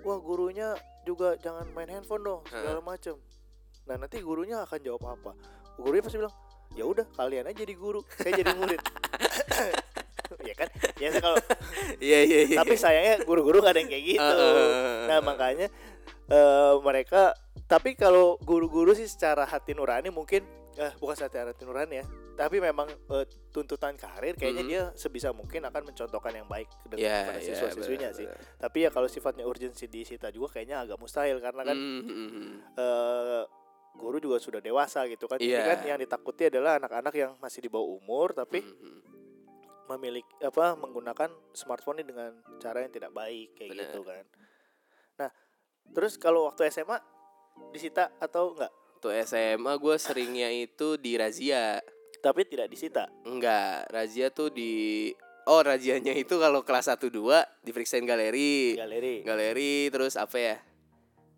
wah 0.02 0.18
gurunya 0.18 0.74
juga 1.02 1.34
jangan 1.38 1.66
main 1.74 1.90
handphone 1.90 2.22
dong 2.22 2.42
segala 2.46 2.82
macem. 2.82 3.18
Nah 3.90 3.98
nanti 3.98 4.22
gurunya 4.22 4.62
akan 4.62 4.80
jawab 4.82 5.04
apa. 5.18 5.32
Gurunya 5.78 6.02
pasti 6.02 6.18
bilang 6.18 6.34
ya 6.72 6.88
udah 6.88 7.04
kalian 7.18 7.50
aja 7.50 7.58
jadi 7.58 7.74
guru 7.76 8.02
saya 8.16 8.34
jadi 8.38 8.54
murid. 8.56 8.82
Ya 10.48 10.56
kan? 10.56 10.72
Biasa 10.96 11.18
kalau 11.20 11.38
Iya 12.00 12.20
iya 12.24 12.40
iya. 12.48 12.58
tapi 12.64 12.80
sayangnya 12.80 13.28
guru-guru 13.28 13.60
gak 13.60 13.76
ada 13.76 13.80
yang 13.84 13.92
kayak 13.92 14.06
gitu. 14.16 14.24
Uh, 14.48 15.04
nah 15.12 15.20
makanya 15.20 15.68
eh, 16.32 16.74
mereka 16.80 17.36
tapi 17.68 18.00
kalau 18.00 18.40
guru-guru 18.40 18.96
sih 18.96 19.12
secara 19.12 19.44
hati 19.44 19.76
nurani 19.76 20.08
mungkin 20.08 20.48
eh, 20.80 20.96
bukan 21.04 21.20
secara 21.20 21.52
hati 21.52 21.68
nurani 21.68 22.00
ya 22.00 22.06
tapi 22.42 22.58
memang 22.58 22.90
eh, 22.90 23.24
tuntutan 23.50 23.94
karir 23.94 24.34
kayaknya 24.34 24.64
Mhm. 24.64 24.70
dia 24.70 24.84
sebisa 24.96 25.30
mungkin 25.30 25.62
akan 25.62 25.82
mencontohkan 25.86 26.34
yang 26.34 26.46
baik 26.46 26.66
Iya, 26.92 27.30
kepada 27.30 27.38
iya, 27.38 27.46
siswa-siswinya 27.46 28.10
benar, 28.10 28.18
sih 28.18 28.26
tapi 28.58 28.78
ya 28.82 28.90
kalau 28.90 29.06
sifatnya 29.06 29.46
urgensi 29.46 29.86
disita 29.86 30.28
juga 30.28 30.58
kayaknya 30.58 30.82
agak 30.82 30.98
mustahil 30.98 31.38
karena 31.38 31.62
kan 31.64 31.78
Mm, 31.78 32.02
mm, 32.02 32.30
mm. 32.32 32.54
eh, 32.76 33.44
guru 33.94 34.18
juga 34.18 34.38
sudah 34.38 34.58
dewasa 34.58 35.06
gitu 35.06 35.28
kan 35.28 35.38
Ini 35.38 35.52
Iya. 35.52 35.62
kan 35.68 35.80
yang 35.86 36.00
ditakuti 36.00 36.48
adalah 36.48 36.80
anak-anak 36.80 37.14
yang 37.14 37.32
masih 37.38 37.62
di 37.62 37.70
bawah 37.70 37.94
umur 37.94 38.32
tapi 38.32 38.60
Mm, 38.60 38.74
mm. 38.74 39.00
memiliki 39.88 40.34
apa 40.40 40.74
menggunakan 40.74 41.30
smartphone 41.52 42.00
ini 42.00 42.08
dengan 42.08 42.32
cara 42.58 42.80
yang 42.80 42.90
tidak 42.90 43.12
baik 43.12 43.54
kayak 43.54 43.70
Benar. 43.70 43.84
gitu 43.86 44.02
kan. 44.02 44.24
Nah, 45.20 45.30
terus 45.92 46.16
kalau 46.16 46.48
waktu 46.48 46.72
SMA 46.72 46.96
disita 47.70 48.16
atau 48.16 48.56
enggak? 48.56 48.72
Tuh 48.98 49.12
SMA 49.20 49.74
gue 49.76 49.96
seringnya 49.98 50.48
itu 50.48 50.96
di 50.96 51.20
razia. 51.20 51.84
Tapi 52.22 52.46
tidak 52.46 52.70
disita. 52.70 53.10
Enggak, 53.26 53.90
razia 53.90 54.30
tuh 54.30 54.48
di 54.48 55.10
Oh, 55.42 55.58
razianya 55.60 56.14
itu 56.14 56.38
kalau 56.38 56.62
kelas 56.62 56.86
1 56.88 57.10
2 57.10 57.66
diperiksain 57.66 58.06
galeri. 58.06 58.78
Galeri, 58.78 59.26
Galeri 59.26 59.90
terus 59.90 60.14
apa 60.14 60.38
ya? 60.38 60.58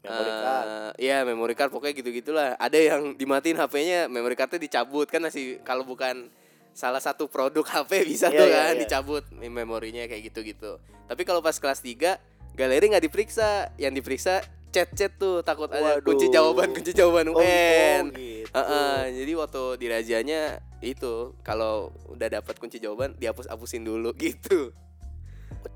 memory 0.03 0.31
card. 0.35 0.67
Eh, 0.67 0.91
Iya, 0.99 1.17
memory 1.23 1.55
card 1.55 1.71
pokoknya 1.71 1.95
gitu-gitulah. 1.95 2.49
Ada 2.59 2.75
yang 2.75 3.15
dimatiin 3.15 3.55
HP-nya, 3.55 4.11
memory 4.11 4.35
cardnya 4.35 4.59
dicabut 4.59 5.07
kan 5.07 5.23
masih 5.23 5.63
kalau 5.63 5.87
bukan 5.87 6.27
salah 6.75 6.99
satu 6.99 7.31
produk 7.31 7.63
HP 7.63 8.03
bisa 8.03 8.27
Iya, 8.27 8.35
tuh 8.35 8.47
iya, 8.51 8.55
kan 8.59 8.73
iya. 8.75 8.81
dicabut 8.83 9.23
memorinya 9.31 10.03
kayak 10.03 10.27
gitu-gitu. 10.27 10.75
Tapi 11.07 11.21
kalau 11.23 11.39
pas 11.39 11.55
kelas 11.55 11.79
3 11.79 12.19
galeri 12.53 12.91
nggak 12.91 12.99
diperiksa, 13.01 13.71
yang 13.79 13.95
diperiksa 13.95 14.43
chat-chat 14.69 15.15
tuh 15.15 15.39
takut 15.39 15.71
ada 15.71 15.95
Waduh. 15.95 16.03
kunci 16.03 16.27
jawaban 16.27 16.75
kunci 16.75 16.91
jawaban 16.91 17.29
Oh, 17.29 17.39
UN. 17.39 18.03
oh 18.03 18.11
gitu. 18.11 18.51
Heeh, 18.51 18.97
jadi 19.15 19.31
waktu 19.39 19.63
di 19.79 19.87
razianya 19.87 20.41
itu 20.83 21.31
kalau 21.41 21.95
udah 22.11 22.27
dapat 22.27 22.59
kunci 22.59 22.77
jawaban 22.77 23.15
dihapus-hapusin 23.15 23.87
dulu 23.87 24.11
gitu. 24.23 24.75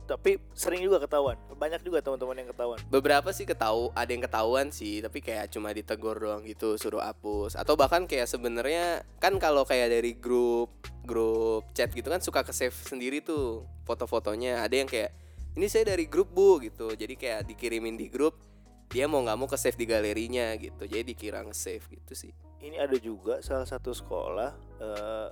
Tapi 0.07 0.39
sering 0.55 0.83
juga 0.83 1.03
ketahuan. 1.03 1.39
Banyak 1.55 1.83
juga 1.83 2.03
teman-teman 2.03 2.43
yang 2.43 2.49
ketahuan. 2.51 2.79
Beberapa 2.91 3.31
sih 3.31 3.47
ketahu, 3.47 3.91
ada 3.95 4.07
yang 4.11 4.23
ketahuan 4.23 4.67
sih, 4.71 4.99
tapi 5.03 5.23
kayak 5.23 5.51
cuma 5.51 5.71
ditegur 5.71 6.15
doang 6.19 6.43
gitu, 6.43 6.75
suruh 6.75 7.03
hapus. 7.03 7.55
Atau 7.59 7.79
bahkan 7.79 8.07
kayak 8.07 8.27
sebenarnya 8.27 9.03
kan 9.19 9.35
kalau 9.39 9.63
kayak 9.63 9.91
dari 9.91 10.15
grup 10.15 10.75
grup 11.07 11.71
chat 11.71 11.87
gitu 11.95 12.11
kan 12.11 12.19
suka 12.19 12.43
ke 12.43 12.51
save 12.51 12.75
sendiri 12.75 13.23
tuh 13.23 13.63
foto-fotonya. 13.87 14.63
Ada 14.63 14.75
yang 14.75 14.89
kayak 14.91 15.11
ini 15.55 15.67
saya 15.71 15.95
dari 15.95 16.07
grup 16.07 16.31
bu 16.35 16.59
gitu, 16.63 16.91
jadi 16.93 17.15
kayak 17.15 17.39
dikirimin 17.47 17.95
di 17.95 18.11
grup. 18.11 18.39
Dia 18.87 19.03
mau 19.03 19.19
nggak 19.19 19.35
mau 19.39 19.47
ke 19.51 19.59
save 19.59 19.75
di 19.75 19.83
galerinya 19.83 20.55
gitu, 20.55 20.87
jadi 20.87 21.03
dikira 21.03 21.43
nge-save 21.43 21.83
gitu 21.91 22.13
sih. 22.15 22.31
Ini 22.63 22.79
ada 22.79 22.95
juga 22.95 23.43
salah 23.43 23.67
satu 23.67 23.91
sekolah 23.91 24.66
eh 24.77 25.27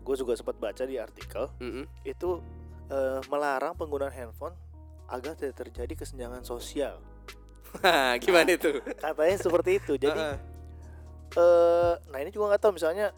gue 0.00 0.14
juga 0.16 0.32
sempat 0.32 0.56
baca 0.56 0.82
di 0.82 0.96
artikel 0.96 1.48
Mm-mm. 1.58 1.84
itu 2.02 2.40
eh, 2.88 3.20
melarang 3.26 3.74
penggunaan 3.74 4.10
handphone 4.10 4.56
agar 5.06 5.34
tidak 5.34 5.58
terjadi 5.58 5.92
kesenjangan 5.96 6.42
sosial. 6.42 6.98
Gimana 8.18 8.50
itu? 8.50 8.78
Katanya 9.04 9.36
seperti 9.36 9.70
itu. 9.76 9.94
Jadi 9.94 10.14
Heeh. 10.16 10.36
eh 11.32 11.94
nah 12.06 12.18
ini 12.18 12.28
juga 12.28 12.50
nggak 12.50 12.60
tahu 12.60 12.72
misalnya 12.74 13.14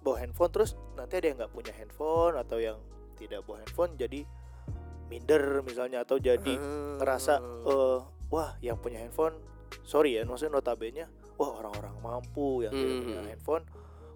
bawa 0.00 0.16
handphone 0.18 0.48
terus 0.48 0.72
nanti 0.94 1.12
ada 1.14 1.26
yang 1.26 1.36
nggak 1.36 1.52
punya 1.52 1.72
handphone 1.72 2.34
atau 2.34 2.56
yang 2.56 2.80
tidak 3.14 3.44
bawa 3.44 3.60
handphone 3.60 3.92
jadi 3.94 4.24
minder 5.06 5.60
misalnya 5.60 6.00
atau 6.00 6.16
jadi 6.16 6.54
Hmm. 6.56 6.96
ngerasa 6.96 7.34
eh 7.66 7.98
wah 8.28 8.56
yang 8.60 8.80
punya 8.80 8.96
handphone 8.98 9.36
sorry 9.82 10.16
ya 10.16 10.24
maksudnya 10.24 10.56
notabene 10.56 11.04
wah 11.36 11.60
orang-orang 11.60 11.92
mampu 12.00 12.64
yang 12.64 12.72
tidak 12.72 12.96
punya 12.98 13.18
Hmm. 13.18 13.28
handphone 13.28 13.64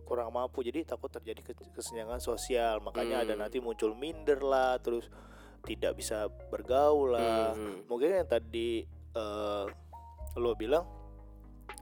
kurang 0.04 0.30
mampu 0.30 0.60
jadi 0.60 0.84
takut 0.86 1.08
terjadi 1.08 1.40
ke- 1.42 1.72
kesenjangan 1.72 2.18
sosial 2.18 2.78
makanya 2.78 3.22
ada 3.22 3.32
Hmm. 3.32 3.42
nanti 3.42 3.58
muncul 3.58 3.92
minder 3.92 4.38
lah 4.38 4.78
terus 4.78 5.08
tidak 5.60 5.96
bisa 5.96 6.24
bergaul 6.48 7.10
lah 7.10 7.52
Hmm. 7.52 7.82
mungkin 7.84 8.14
yang 8.14 8.28
tadi 8.28 8.84
eh 9.10 9.64
lo 10.34 10.52
bilang 10.54 10.84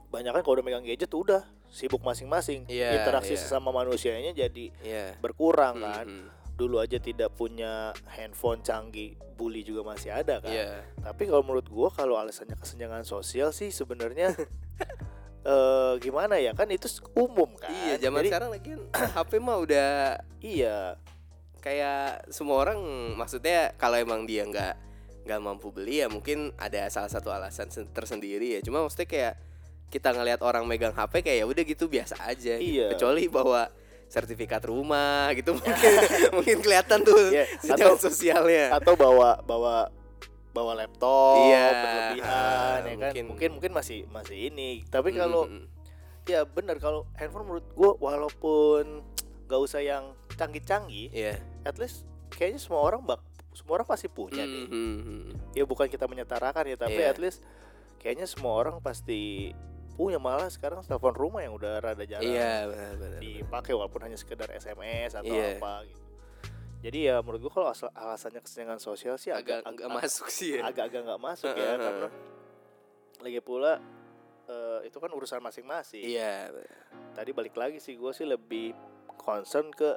banyak 0.07 0.31
kan 0.31 0.41
kalau 0.41 0.55
udah 0.55 0.63
megang 0.63 0.81
gadget 0.81 1.09
udah 1.09 1.41
sibuk 1.67 1.99
masing-masing 1.99 2.63
Iya, 2.67 3.01
interaksi 3.01 3.33
iya. 3.33 3.41
sesama 3.41 3.69
manusianya 3.69 4.31
jadi 4.31 4.69
Iya. 4.79 5.17
berkurang 5.17 5.75
Hmm, 5.75 5.83
kan 5.83 6.05
hmm. 6.05 6.27
dulu 6.53 6.77
aja 6.77 6.95
tidak 6.97 7.33
punya 7.33 7.91
handphone 8.07 8.61
canggih 8.61 9.17
bully 9.33 9.61
juga 9.61 9.81
masih 9.83 10.13
ada 10.13 10.37
kan 10.37 10.47
Iya. 10.47 10.85
tapi 11.01 11.25
kalau 11.25 11.41
menurut 11.41 11.65
gua 11.65 11.89
kalau 11.89 12.15
alasannya 12.15 12.53
kesenjangan 12.55 13.01
sosial 13.03 13.49
sih 13.49 13.67
sebenarnya 13.69 14.29
eh 15.43 15.93
gimana 15.99 16.35
ya 16.37 16.51
kan 16.51 16.67
itu 16.67 16.87
umum 17.13 17.51
kan. 17.53 17.67
Iya, 17.69 17.99
zaman 18.01 18.19
Jadi, 18.19 18.29
sekarang 18.31 18.49
lagi 18.49 18.71
HP 19.15 19.31
mah 19.37 19.57
udah 19.59 19.91
iya. 20.39 20.95
kayak 21.59 22.27
semua 22.27 22.59
orang 22.59 22.79
maksudnya 23.13 23.71
kalau 23.75 23.95
emang 23.95 24.23
dia 24.23 24.43
nggak 24.43 24.73
nggak 25.23 25.39
mampu 25.39 25.71
beli 25.71 25.99
ya 25.99 26.07
mungkin 26.07 26.51
ada 26.55 26.83
salah 26.87 27.07
satu 27.07 27.27
alasan 27.27 27.67
sen- 27.67 27.87
tersendiri 27.87 28.55
ya. 28.55 28.61
Cuma 28.61 28.83
maksudnya 28.83 29.07
kayak 29.07 29.33
kita 29.87 30.09
ngelihat 30.09 30.41
orang 30.41 30.63
megang 30.63 30.91
HP 30.91 31.21
kayak 31.21 31.37
ya 31.39 31.45
udah 31.45 31.63
gitu 31.63 31.85
biasa 31.87 32.15
aja 32.23 32.55
gitu. 32.57 32.79
Iya. 32.83 32.87
kecuali 32.91 33.27
bawa 33.27 33.67
sertifikat 34.07 34.63
rumah 34.63 35.31
gitu. 35.33 35.55
Mungkin 35.59 35.91
mungkin 36.31 36.57
kelihatan 36.59 36.99
tuh 37.01 37.19
Iya, 37.31 37.45
senjangan 37.63 37.95
atau- 37.95 38.03
sosialnya. 38.03 38.65
atau 38.75 38.93
bawa 38.93 39.39
bawa 39.41 39.87
bawa 40.53 40.77
laptop 40.77 41.41
Iya, 41.43 41.65
berlebihan 41.73 42.29
ah, 42.29 42.77
ya 42.79 42.93
kan 42.93 42.93
mungkin- 43.09 43.27
mungkin 43.27 43.49
mungkin 43.57 43.71
masih 43.73 44.05
masih 44.07 44.37
ini 44.47 44.85
tapi 44.87 45.09
Mm, 45.09 45.17
kalau 45.17 45.43
mm, 45.45 45.65
ya 46.23 46.45
benar 46.45 46.77
kalau 46.77 47.09
handphone 47.13 47.43
menurut 47.43 47.67
gua 47.73 47.91
walaupun 47.97 49.01
nggak 49.43 49.59
usah 49.59 49.81
yang 49.81 50.03
canggih-canggih 50.31 51.09
Iya. 51.09 51.41
at 51.63 51.75
least 51.75 52.05
kayaknya 52.29 52.57
semua 52.57 52.81
orang 52.81 53.01
bak 53.03 53.19
semua 53.51 53.77
orang 53.77 53.87
pasti 53.87 54.07
punya 54.07 54.41
Mm, 54.41 54.53
deh 54.53 54.65
mm, 54.67 54.97
mm. 55.01 55.33
ya 55.51 55.63
bukan 55.63 55.85
kita 55.87 56.05
menyetarakan 56.05 56.63
ya 56.65 56.77
tapi 56.79 56.97
Iya. 56.97 57.09
at 57.09 57.17
least 57.17 57.41
kayaknya 57.97 58.25
semua 58.25 58.53
orang 58.55 58.77
pasti 58.79 59.51
punya 59.91 60.17
malah 60.17 60.49
sekarang 60.49 60.81
telepon 60.81 61.13
rumah 61.13 61.41
yang 61.41 61.53
udah 61.53 61.77
rada 61.79 62.01
jarang 62.03 62.25
Iya 62.25 62.65
benar-benar. 62.65 63.19
dipakai 63.19 63.71
walaupun 63.71 64.01
hanya 64.01 64.15
sekedar 64.15 64.49
SMS 64.49 65.13
atau 65.13 65.29
Iya. 65.29 65.57
apa 65.57 65.73
gitu 65.83 66.01
jadi 66.83 66.99
ya 67.01 67.15
menurut 67.19 67.41
gua 67.41 67.51
kalau 67.53 67.67
alasannya 67.89 68.39
kesenjangan 68.39 68.77
sosial 68.77 69.15
sih 69.15 69.31
Agak 69.31 69.63
agak 69.63 69.71
nggak 69.73 69.91
masuk 69.95 70.27
sih 70.27 70.59
ya. 70.59 70.67
agak-agak 70.67 71.01
nggak 71.01 71.21
masuk 71.21 71.53
ya 71.53 71.71
karena 71.73 72.07
lagi 73.19 73.39
pula 73.39 73.73
eh, 74.45 74.79
itu 74.83 74.97
kan 74.97 75.09
urusan 75.09 75.39
masing-masing 75.39 76.03
Iya. 76.03 76.51
tadi 77.13 77.31
balik 77.31 77.55
lagi 77.55 77.79
sih 77.79 77.95
gue 77.95 78.11
sih 78.11 78.27
lebih 78.27 78.75
concern 79.15 79.71
ke 79.71 79.95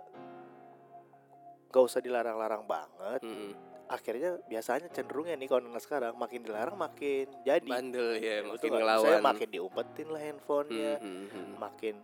gak 1.67 1.83
usah 1.83 1.99
dilarang-larang 1.99 2.65
banget 2.65 3.21
Mm, 3.21 3.53
akhirnya 3.87 4.39
biasanya 4.45 4.89
cenderungnya 4.89 5.35
nih 5.35 5.47
kalau 5.47 5.63
anak 5.65 5.79
sekarang 5.79 6.15
makin 6.15 6.41
dilarang 6.41 6.75
makin 6.75 7.27
jadi 7.43 7.63
Bandel 7.63 8.17
ya, 8.17 8.43
makin 8.43 8.71
ngelawan. 8.73 9.03
Misalnya 9.05 9.23
makin 9.25 9.49
diumpetin 9.49 10.09
lah 10.09 10.23
handphonenya 10.23 10.93
Mm, 10.99 11.11
mm, 11.11 11.27
mm. 11.29 11.53
makin 11.57 11.95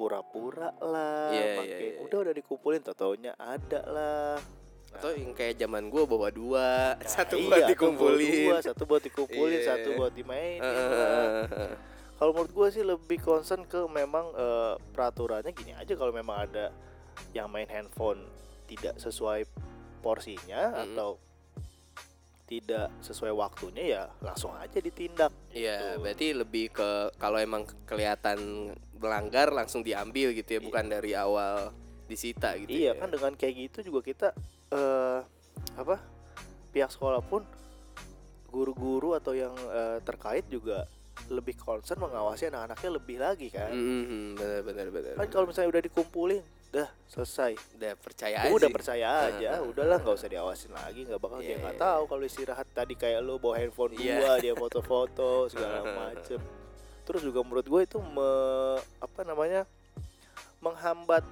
pura-pura 0.00 0.72
lah 0.80 1.28
Iya, 1.28 1.44
iya, 1.44 1.54
makin 1.54 1.76
iya, 1.76 1.92
iya. 1.92 2.00
udah 2.00 2.18
udah 2.24 2.34
dikumpulin 2.34 2.80
taunya 2.86 3.32
ada 3.36 3.80
lah 3.84 4.34
Nah, 4.90 4.98
Atau 4.98 5.14
yang 5.14 5.30
kayak 5.30 5.54
zaman 5.54 5.86
gua 5.86 6.02
bawa 6.02 6.34
dua, 6.34 6.98
nah, 6.98 7.06
satu 7.06 7.38
iya, 7.38 7.46
buat 7.46 7.62
dikumpulin. 7.70 8.26
dua, 8.42 8.56
satu 8.58 8.82
buat 8.82 8.98
dikumpulin 8.98 9.60
Iya. 9.60 9.68
satu 9.70 9.88
buat 9.94 10.10
dimainin 10.10 10.58
eh. 10.58 11.70
Kalau 12.18 12.34
menurut 12.34 12.50
gue 12.50 12.68
sih 12.68 12.82
lebih 12.82 13.16
concern 13.18 13.62
ke 13.64 13.86
memang 13.86 14.34
eh, 14.34 14.74
peraturannya 14.90 15.54
gini 15.54 15.72
aja 15.72 15.94
kalau 15.94 16.10
memang 16.10 16.42
ada 16.42 16.74
yang 17.30 17.46
main 17.46 17.64
handphone 17.64 18.26
tidak 18.66 18.98
sesuai 18.98 19.46
porsinya 20.00 20.74
Mm. 20.74 20.82
atau 20.90 21.22
tidak 22.50 22.90
sesuai 22.98 23.30
waktunya 23.30 23.84
ya 23.94 24.02
langsung 24.18 24.50
aja 24.58 24.82
ditindak. 24.82 25.30
Iya, 25.54 25.94
gitu. 25.94 26.02
berarti 26.02 26.26
lebih 26.34 26.64
ke 26.74 27.14
kalau 27.14 27.38
emang 27.38 27.62
kelihatan 27.86 28.70
melanggar 28.98 29.54
langsung 29.54 29.86
diambil 29.86 30.34
gitu 30.34 30.58
ya, 30.58 30.60
Iya. 30.60 30.66
bukan 30.66 30.84
dari 30.90 31.12
awal 31.14 31.70
disita 32.10 32.58
gitu. 32.58 32.74
Iya 32.74 32.98
ya. 32.98 32.98
kan 32.98 33.08
dengan 33.14 33.32
kayak 33.38 33.54
gitu 33.70 33.94
juga 33.94 34.00
kita 34.02 34.28
eh 34.74 35.22
apa 35.78 36.02
pihak 36.74 36.90
sekolah 36.90 37.22
pun 37.22 37.46
guru-guru 38.50 39.14
atau 39.14 39.30
yang 39.30 39.54
eh, 39.70 40.02
terkait 40.02 40.42
juga 40.50 40.90
lebih 41.30 41.54
concern 41.54 42.02
mengawasi 42.02 42.50
anak-anaknya 42.50 42.90
lebih 42.90 43.16
lagi 43.22 43.46
kan. 43.54 43.70
Mm, 43.70 44.34
benar 44.34 44.60
benar 44.66 44.86
benar. 44.90 45.14
Kan 45.22 45.28
kalau 45.30 45.46
misalnya 45.46 45.70
udah 45.70 45.82
dikumpulin, 45.86 46.42
dah 46.70 46.86
selesai. 47.04 47.58
udah 47.74 47.92
percaya 47.94 48.36
aja. 48.40 48.50
udah 48.50 48.68
percaya 48.70 49.06
aja, 49.26 49.50
Heeh. 49.58 49.66
udahlah 49.66 49.98
nggak 49.98 50.14
usah 50.14 50.28
diawasin 50.28 50.70
lagi, 50.70 51.02
nggak 51.02 51.18
bakal 51.18 51.38
dia 51.38 51.50
Iya, 51.50 51.58
nggak 51.60 51.76
iya, 51.76 51.82
tahu 51.84 52.02
kalau 52.06 52.22
istirahat 52.22 52.66
tadi 52.70 52.94
kayak 52.94 53.20
lu 53.20 53.36
bawa 53.36 53.58
handphone 53.58 53.92
Iya. 53.92 54.16
gua, 54.16 54.32
dia 54.36 54.54
foto-foto 54.54 55.30
segala 55.50 55.82
macem. 55.84 56.38
Terus 57.02 57.20
juga 57.20 57.42
menurut 57.42 57.66
gue 57.66 57.80
itu 57.82 57.98
me- 57.98 58.78
apa 58.98 59.20
namanya 59.22 59.66
menghambat 60.58 61.26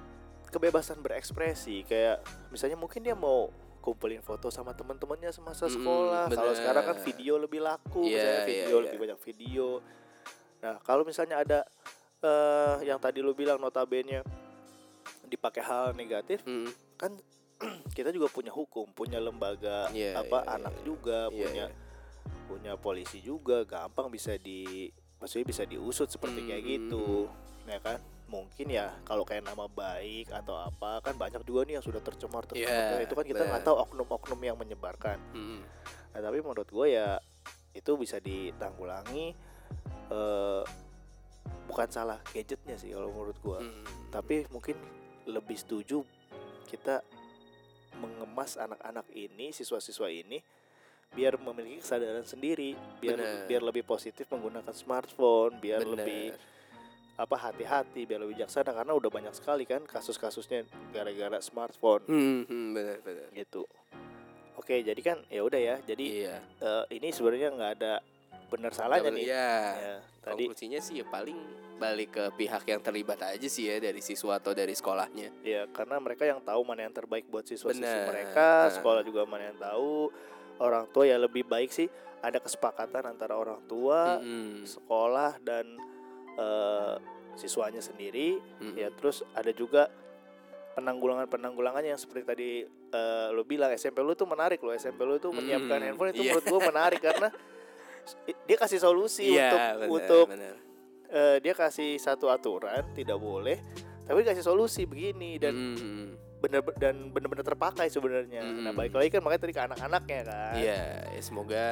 kebebasan 0.49 0.99
berekspresi 0.99 1.85
kayak 1.85 2.19
misalnya 2.49 2.75
mungkin 2.75 2.99
dia 2.99 3.13
mau 3.13 3.47
kumpulin 3.79 4.19
foto 4.19 4.49
sama 4.49 4.73
teman-temannya 4.73 5.31
semasa 5.31 5.65
Mm, 5.65 5.73
sekolah. 5.73 6.23
Kalau 6.27 6.51
bener. 6.51 6.59
sekarang 6.59 6.83
kan 6.85 6.97
video 6.99 7.33
lebih 7.37 7.61
laku, 7.61 8.03
Iya, 8.03 8.11
misalnya 8.11 8.35
iya, 8.35 8.45
video 8.45 8.75
iya. 8.75 8.83
lebih 8.83 8.99
banyak 8.99 9.19
video. 9.21 9.67
Nah 10.59 10.75
kalau 10.81 11.03
misalnya 11.03 11.39
ada 11.39 11.59
eh 12.19 12.83
yang 12.83 12.99
tadi 12.99 13.23
lu 13.23 13.31
bilang 13.31 13.55
notabene 13.55 14.19
dipakai 15.29 15.61
hal 15.61 15.93
negatif, 15.93 16.41
Mm, 16.43 16.67
kan 16.95 17.11
kita 17.97 18.09
juga 18.09 18.27
punya 18.27 18.49
hukum, 18.49 18.89
punya 18.89 19.17
lembaga 19.17 19.87
Iya, 19.91 20.17
apa 20.17 20.41
iya, 20.41 20.51
anak 20.55 20.73
iya. 20.75 20.83
juga, 20.83 21.19
Iya, 21.27 21.35
punya 21.37 21.65
iya. 21.67 21.87
punya 22.45 22.73
polisi 22.75 23.19
juga, 23.19 23.61
gampang 23.61 24.09
bisa 24.09 24.33
di 24.35 24.89
maksudnya 25.19 25.45
bisa 25.45 25.63
diusut 25.63 26.07
seperti 26.07 26.43
kayak 26.43 26.59
Hmm. 26.59 26.71
gitu. 26.71 27.07
Ya 27.65 27.77
kan? 27.77 27.99
Mungkin 28.25 28.69
ya 28.69 28.93
kalau 29.03 29.21
kayak 29.21 29.41
nama 29.43 29.65
baik 29.65 30.29
atau 30.31 30.55
apa 30.55 31.01
kan 31.01 31.13
banyak 31.13 31.41
juga 31.43 31.65
nih 31.65 31.77
yang 31.77 31.85
sudah 31.85 31.99
tercemar 31.99 32.45
tercemar. 32.45 32.97
Iya, 32.97 33.05
itu 33.05 33.13
kan 33.13 33.25
kita 33.25 33.41
nggak 33.43 33.61
benar. 33.61 33.69
tahu 33.69 33.77
oknum-oknum 33.83 34.39
yang 34.39 34.55
menyebarkan. 34.55 35.17
mm. 35.31 35.61
Nah, 36.09 36.19
tapi 36.19 36.37
menurut 36.39 36.65
gue 36.65 36.87
ya 36.89 37.17
itu 37.71 37.91
bisa 37.95 38.17
ditanggulangi 38.17 39.33
eh 40.09 40.63
bukan 41.65 41.85
salah 41.87 42.17
gadgetnya 42.27 42.73
sih 42.75 42.89
kalau 42.89 43.13
menurut 43.13 43.37
gue 43.37 43.59
Mm. 43.61 43.83
tapi 44.09 44.35
mungkin 44.49 44.73
lebih 45.29 45.55
setuju 45.55 46.01
kita 46.65 47.01
mengemas 47.95 48.55
anak-anak 48.55 49.05
ini 49.11 49.49
siswa-siswa 49.49 50.07
ini 50.07 50.39
biar 51.09 51.35
memiliki 51.35 51.81
kesadaran 51.81 52.21
sendiri 52.21 52.73
biar 52.99 53.17
Bener. 53.17 53.45
biar 53.45 53.61
lebih 53.63 53.81
positif 53.81 54.29
menggunakan 54.29 54.69
smartphone 54.71 55.57
biar 55.57 55.81
Bener. 55.81 55.93
lebih 55.97 56.25
apa 57.17 57.35
hati-hati 57.35 58.05
biar 58.05 58.21
lebih 58.21 58.37
bijaksana 58.37 58.71
karena 58.71 58.93
udah 58.93 59.09
banyak 59.09 59.33
sekali 59.33 59.65
kan 59.65 59.83
kasus-kasusnya 59.83 60.63
gara-gara 60.89 61.41
smartphone 61.41 62.05
Hmm, 62.05 62.45
hmm, 62.45 62.67
benar 62.71 62.97
benar. 63.01 63.27
gitu 63.33 63.65
oke 64.55 64.75
jadi 64.79 65.01
kan 65.01 65.17
ya 65.27 65.41
udah 65.41 65.59
ya 65.59 65.75
jadi 65.81 66.05
Iya. 66.05 66.35
eh, 66.61 66.83
ini 66.93 67.09
sebenarnya 67.09 67.49
nggak 67.51 67.71
ada 67.75 67.93
benar 68.49 68.71
salahnya 68.71 69.09
nih 69.09 69.25
Iya. 69.25 69.51
ya, 69.71 69.95
tadi 70.19 70.43
Konklusinya 70.45 70.79
sih 70.79 70.99
ya 70.99 71.05
paling 71.05 71.37
balik 71.77 72.09
ke 72.11 72.23
pihak 72.35 72.65
yang 72.65 72.81
terlibat 72.81 73.21
aja 73.23 73.45
sih 73.45 73.65
ya 73.65 73.77
dari 73.77 73.99
siswa 73.99 74.35
atau 74.35 74.51
dari 74.51 74.73
sekolahnya. 74.73 75.31
Ya 75.41 75.63
karena 75.67 75.95
mereka 75.97 76.23
yang 76.23 76.39
tahu 76.39 76.61
mana 76.61 76.83
yang 76.83 76.91
terbaik 76.91 77.23
buat 77.25 77.45
siswa-siswa 77.45 78.03
mereka, 78.05 78.67
Nah. 78.67 78.73
sekolah 78.73 79.01
juga 79.01 79.23
mana 79.23 79.47
yang 79.47 79.57
tahu. 79.57 80.11
Orang 80.57 80.89
tua 80.89 81.05
ya 81.05 81.15
lebih 81.15 81.45
baik 81.45 81.71
sih 81.71 81.87
ada 82.19 82.35
kesepakatan 82.37 83.07
antara 83.07 83.31
orang 83.33 83.63
tua, 83.63 84.19
Mm-mm. 84.19 84.67
sekolah 84.67 85.39
dan 85.39 85.63
eh, 86.35 86.95
siswanya 87.33 87.79
sendiri. 87.79 88.35
Mm-mm. 88.59 88.75
Ya 88.75 88.91
terus 88.91 89.23
ada 89.31 89.49
juga 89.49 89.87
penanggulangan-penanggulangan 90.69 91.83
yang 91.85 91.95
seperti 91.95 92.23
tadi 92.25 92.49
eh, 92.67 93.27
lo 93.29 93.43
bilang 93.43 93.71
SMP 93.71 93.99
lu 93.99 94.13
tuh 94.13 94.25
menarik 94.25 94.59
lo 94.59 94.71
SMP 94.71 94.99
lu 95.01 95.15
tuh 95.17 95.31
menyiapkan 95.31 95.75
Hmm, 95.75 95.85
handphone 95.85 96.11
itu 96.11 96.21
iya. 96.21 96.31
menurut 96.33 96.45
gua 96.45 96.61
menarik 96.67 96.99
karena 96.99 97.27
dia 98.43 98.57
kasih 98.57 98.77
solusi 98.77 99.33
Iya, 99.33 99.49
untuk 99.49 99.59
benar, 99.59 99.75
untuk 99.89 100.25
benar. 100.29 100.55
eh, 101.09 101.37
dia 101.39 101.53
kasih 101.53 101.97
satu 101.97 102.27
aturan 102.27 102.83
tidak 102.93 103.17
boleh 103.17 103.57
tapi 104.03 104.25
kasih 104.25 104.41
solusi 104.41 104.83
begini 104.83 105.37
dan 105.37 105.53
Mm-mm. 105.53 106.05
bener 106.41 106.65
dan 106.77 107.09
bener-bener 107.09 107.43
terpakai 107.43 107.87
sebenarnya. 107.87 108.41
Nah 108.41 108.71
Mm. 108.71 108.77
balik 108.77 108.93
lagi 108.95 109.09
kan 109.09 109.21
makanya 109.21 109.41
tadi 109.43 109.53
ke 109.53 109.61
anak-anaknya 109.61 110.19
kan. 110.25 110.53
Iya, 110.55 110.81
ya 111.13 111.21
semoga 111.21 111.65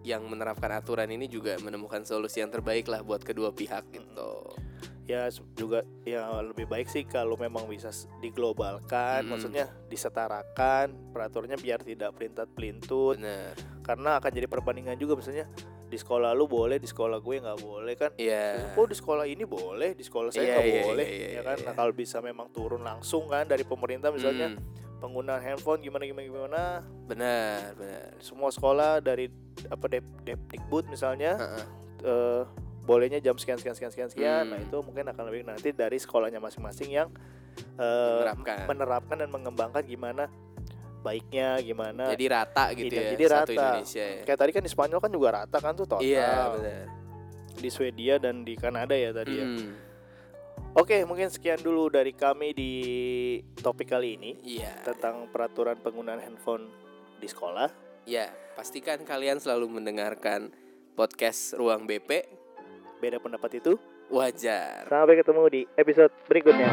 yang 0.00 0.22
menerapkan 0.24 0.70
aturan 0.72 1.10
ini 1.10 1.26
juga 1.26 1.58
menemukan 1.58 2.00
solusi 2.02 2.38
yang 2.38 2.48
terbaik 2.48 2.86
lah 2.86 3.02
buat 3.02 3.20
kedua 3.20 3.50
pihak 3.50 3.90
gitu. 3.90 4.32
ya 5.04 5.26
juga 5.58 5.82
ya 6.06 6.22
lebih 6.38 6.70
baik 6.70 6.86
sih 6.86 7.02
kalau 7.02 7.34
memang 7.34 7.66
bisa 7.66 7.90
diglobalkan, 8.22 9.26
Mm-mm. 9.26 9.30
maksudnya 9.34 9.66
disetarakan 9.90 10.94
peraturannya 11.10 11.58
biar 11.58 11.82
tidak 11.82 12.14
pelintat 12.14 12.46
pelintut 12.54 13.18
bener 13.18 13.58
karena 13.82 14.22
akan 14.22 14.30
jadi 14.30 14.46
perbandingan 14.46 14.94
juga 14.94 15.18
misalnya 15.18 15.50
di 15.90 15.98
sekolah 15.98 16.30
lu 16.32 16.46
boleh 16.46 16.78
di 16.78 16.86
sekolah 16.86 17.18
gue 17.18 17.36
nggak 17.36 17.58
boleh 17.58 17.94
kan 17.94 18.10
Iya 18.14 18.72
oh 18.72 18.86
di 18.86 18.94
sekolah 18.94 19.26
ini 19.26 19.42
boleh 19.42 19.92
di 19.92 20.00
sekolah 20.00 20.30
saya 20.30 20.40
Iya, 20.40 20.54
nggak 20.54 20.64
iya, 20.64 20.82
boleh 20.84 21.04
iya, 21.04 21.18
iya, 21.18 21.28
ya 21.28 21.42
kan 21.42 21.56
iya. 21.58 21.66
nah, 21.66 21.74
kalau 21.74 21.92
bisa 21.92 22.22
memang 22.22 22.46
turun 22.48 22.80
langsung 22.80 23.26
kan 23.26 23.44
dari 23.44 23.62
pemerintah 23.62 24.08
misalnya 24.08 24.52
Mm, 24.52 24.62
penggunaan 25.00 25.40
handphone 25.40 25.80
gimana 25.80 26.04
gimana 26.04 26.22
gimana 26.22 26.62
benar 27.04 27.72
benar 27.74 28.14
semua 28.18 28.48
sekolah 28.48 29.00
dari 29.00 29.32
apa 29.66 29.84
dep 29.88 30.04
depdikbud 30.22 30.86
misalnya 30.86 31.34
Heeh. 31.34 31.64
eh, 32.02 32.42
bolehnya 32.80 33.16
jam 33.18 33.32
sekian 33.34 33.56
sekian 33.56 33.72
sekian 33.72 33.90
sekian 33.90 34.08
sekian 34.08 34.44
nah 34.46 34.56
Hmm. 34.56 34.66
itu 34.66 34.76
mungkin 34.80 35.04
akan 35.06 35.24
lebih 35.26 35.42
nanti 35.44 35.72
dari 35.72 35.96
sekolahnya 35.96 36.36
masing-masing 36.38 36.92
yang 36.92 37.08
eh, 37.76 38.18
Menerapkan. 38.20 38.64
menerapkan 38.66 39.16
dan 39.18 39.28
mengembangkan 39.28 39.82
gimana 39.82 40.28
baiknya 41.00 41.56
gimana 41.58 42.08
jadi 42.08 42.24
rata 42.30 42.64
gitu 42.72 42.88
Iya, 42.88 43.00
ya 43.00 43.10
jadi 43.10 43.24
satu 43.26 43.32
rata. 43.32 43.52
Indonesia 43.54 44.04
ya. 44.06 44.22
kayak 44.22 44.38
tadi 44.38 44.50
kan 44.50 44.62
di 44.62 44.70
Spanyol 44.70 45.00
kan 45.00 45.10
juga 45.10 45.28
rata 45.34 45.56
kan 45.58 45.72
tuh 45.72 45.86
total 45.86 46.02
iya 46.02 46.48
benar 46.50 46.86
di 47.52 47.68
Swedia 47.68 48.14
dan 48.16 48.40
di 48.40 48.54
Kanada 48.54 48.92
ya 48.92 49.10
tadi 49.10 49.34
ya 49.34 49.46
Mm, 49.46 49.72
Oke, 50.72 51.02
mungkin 51.02 51.26
sekian 51.26 51.58
dulu 51.58 51.90
dari 51.90 52.12
kami 52.12 52.52
di 52.52 52.72
topik 53.54 53.90
kali 53.90 54.14
ini 54.14 54.38
iya 54.40 54.70
tentang 54.80 55.26
peraturan 55.26 55.74
penggunaan 55.76 56.20
handphone 56.20 56.70
di 57.16 57.26
sekolah. 57.26 57.66
ya 58.04 58.30
pastikan 58.54 59.02
kalian 59.02 59.36
selalu 59.36 59.66
mendengarkan 59.72 60.54
podcast 60.94 61.52
ruang 61.54 61.84
BP 61.84 62.22
Beda 62.96 63.16
pendapat 63.16 63.56
itu. 63.56 63.74
wajar 64.08 64.86
Sampai 64.86 65.16
ketemu 65.16 65.42
di 65.48 65.60
episode 65.74 66.12
berikutnya. 66.26 66.70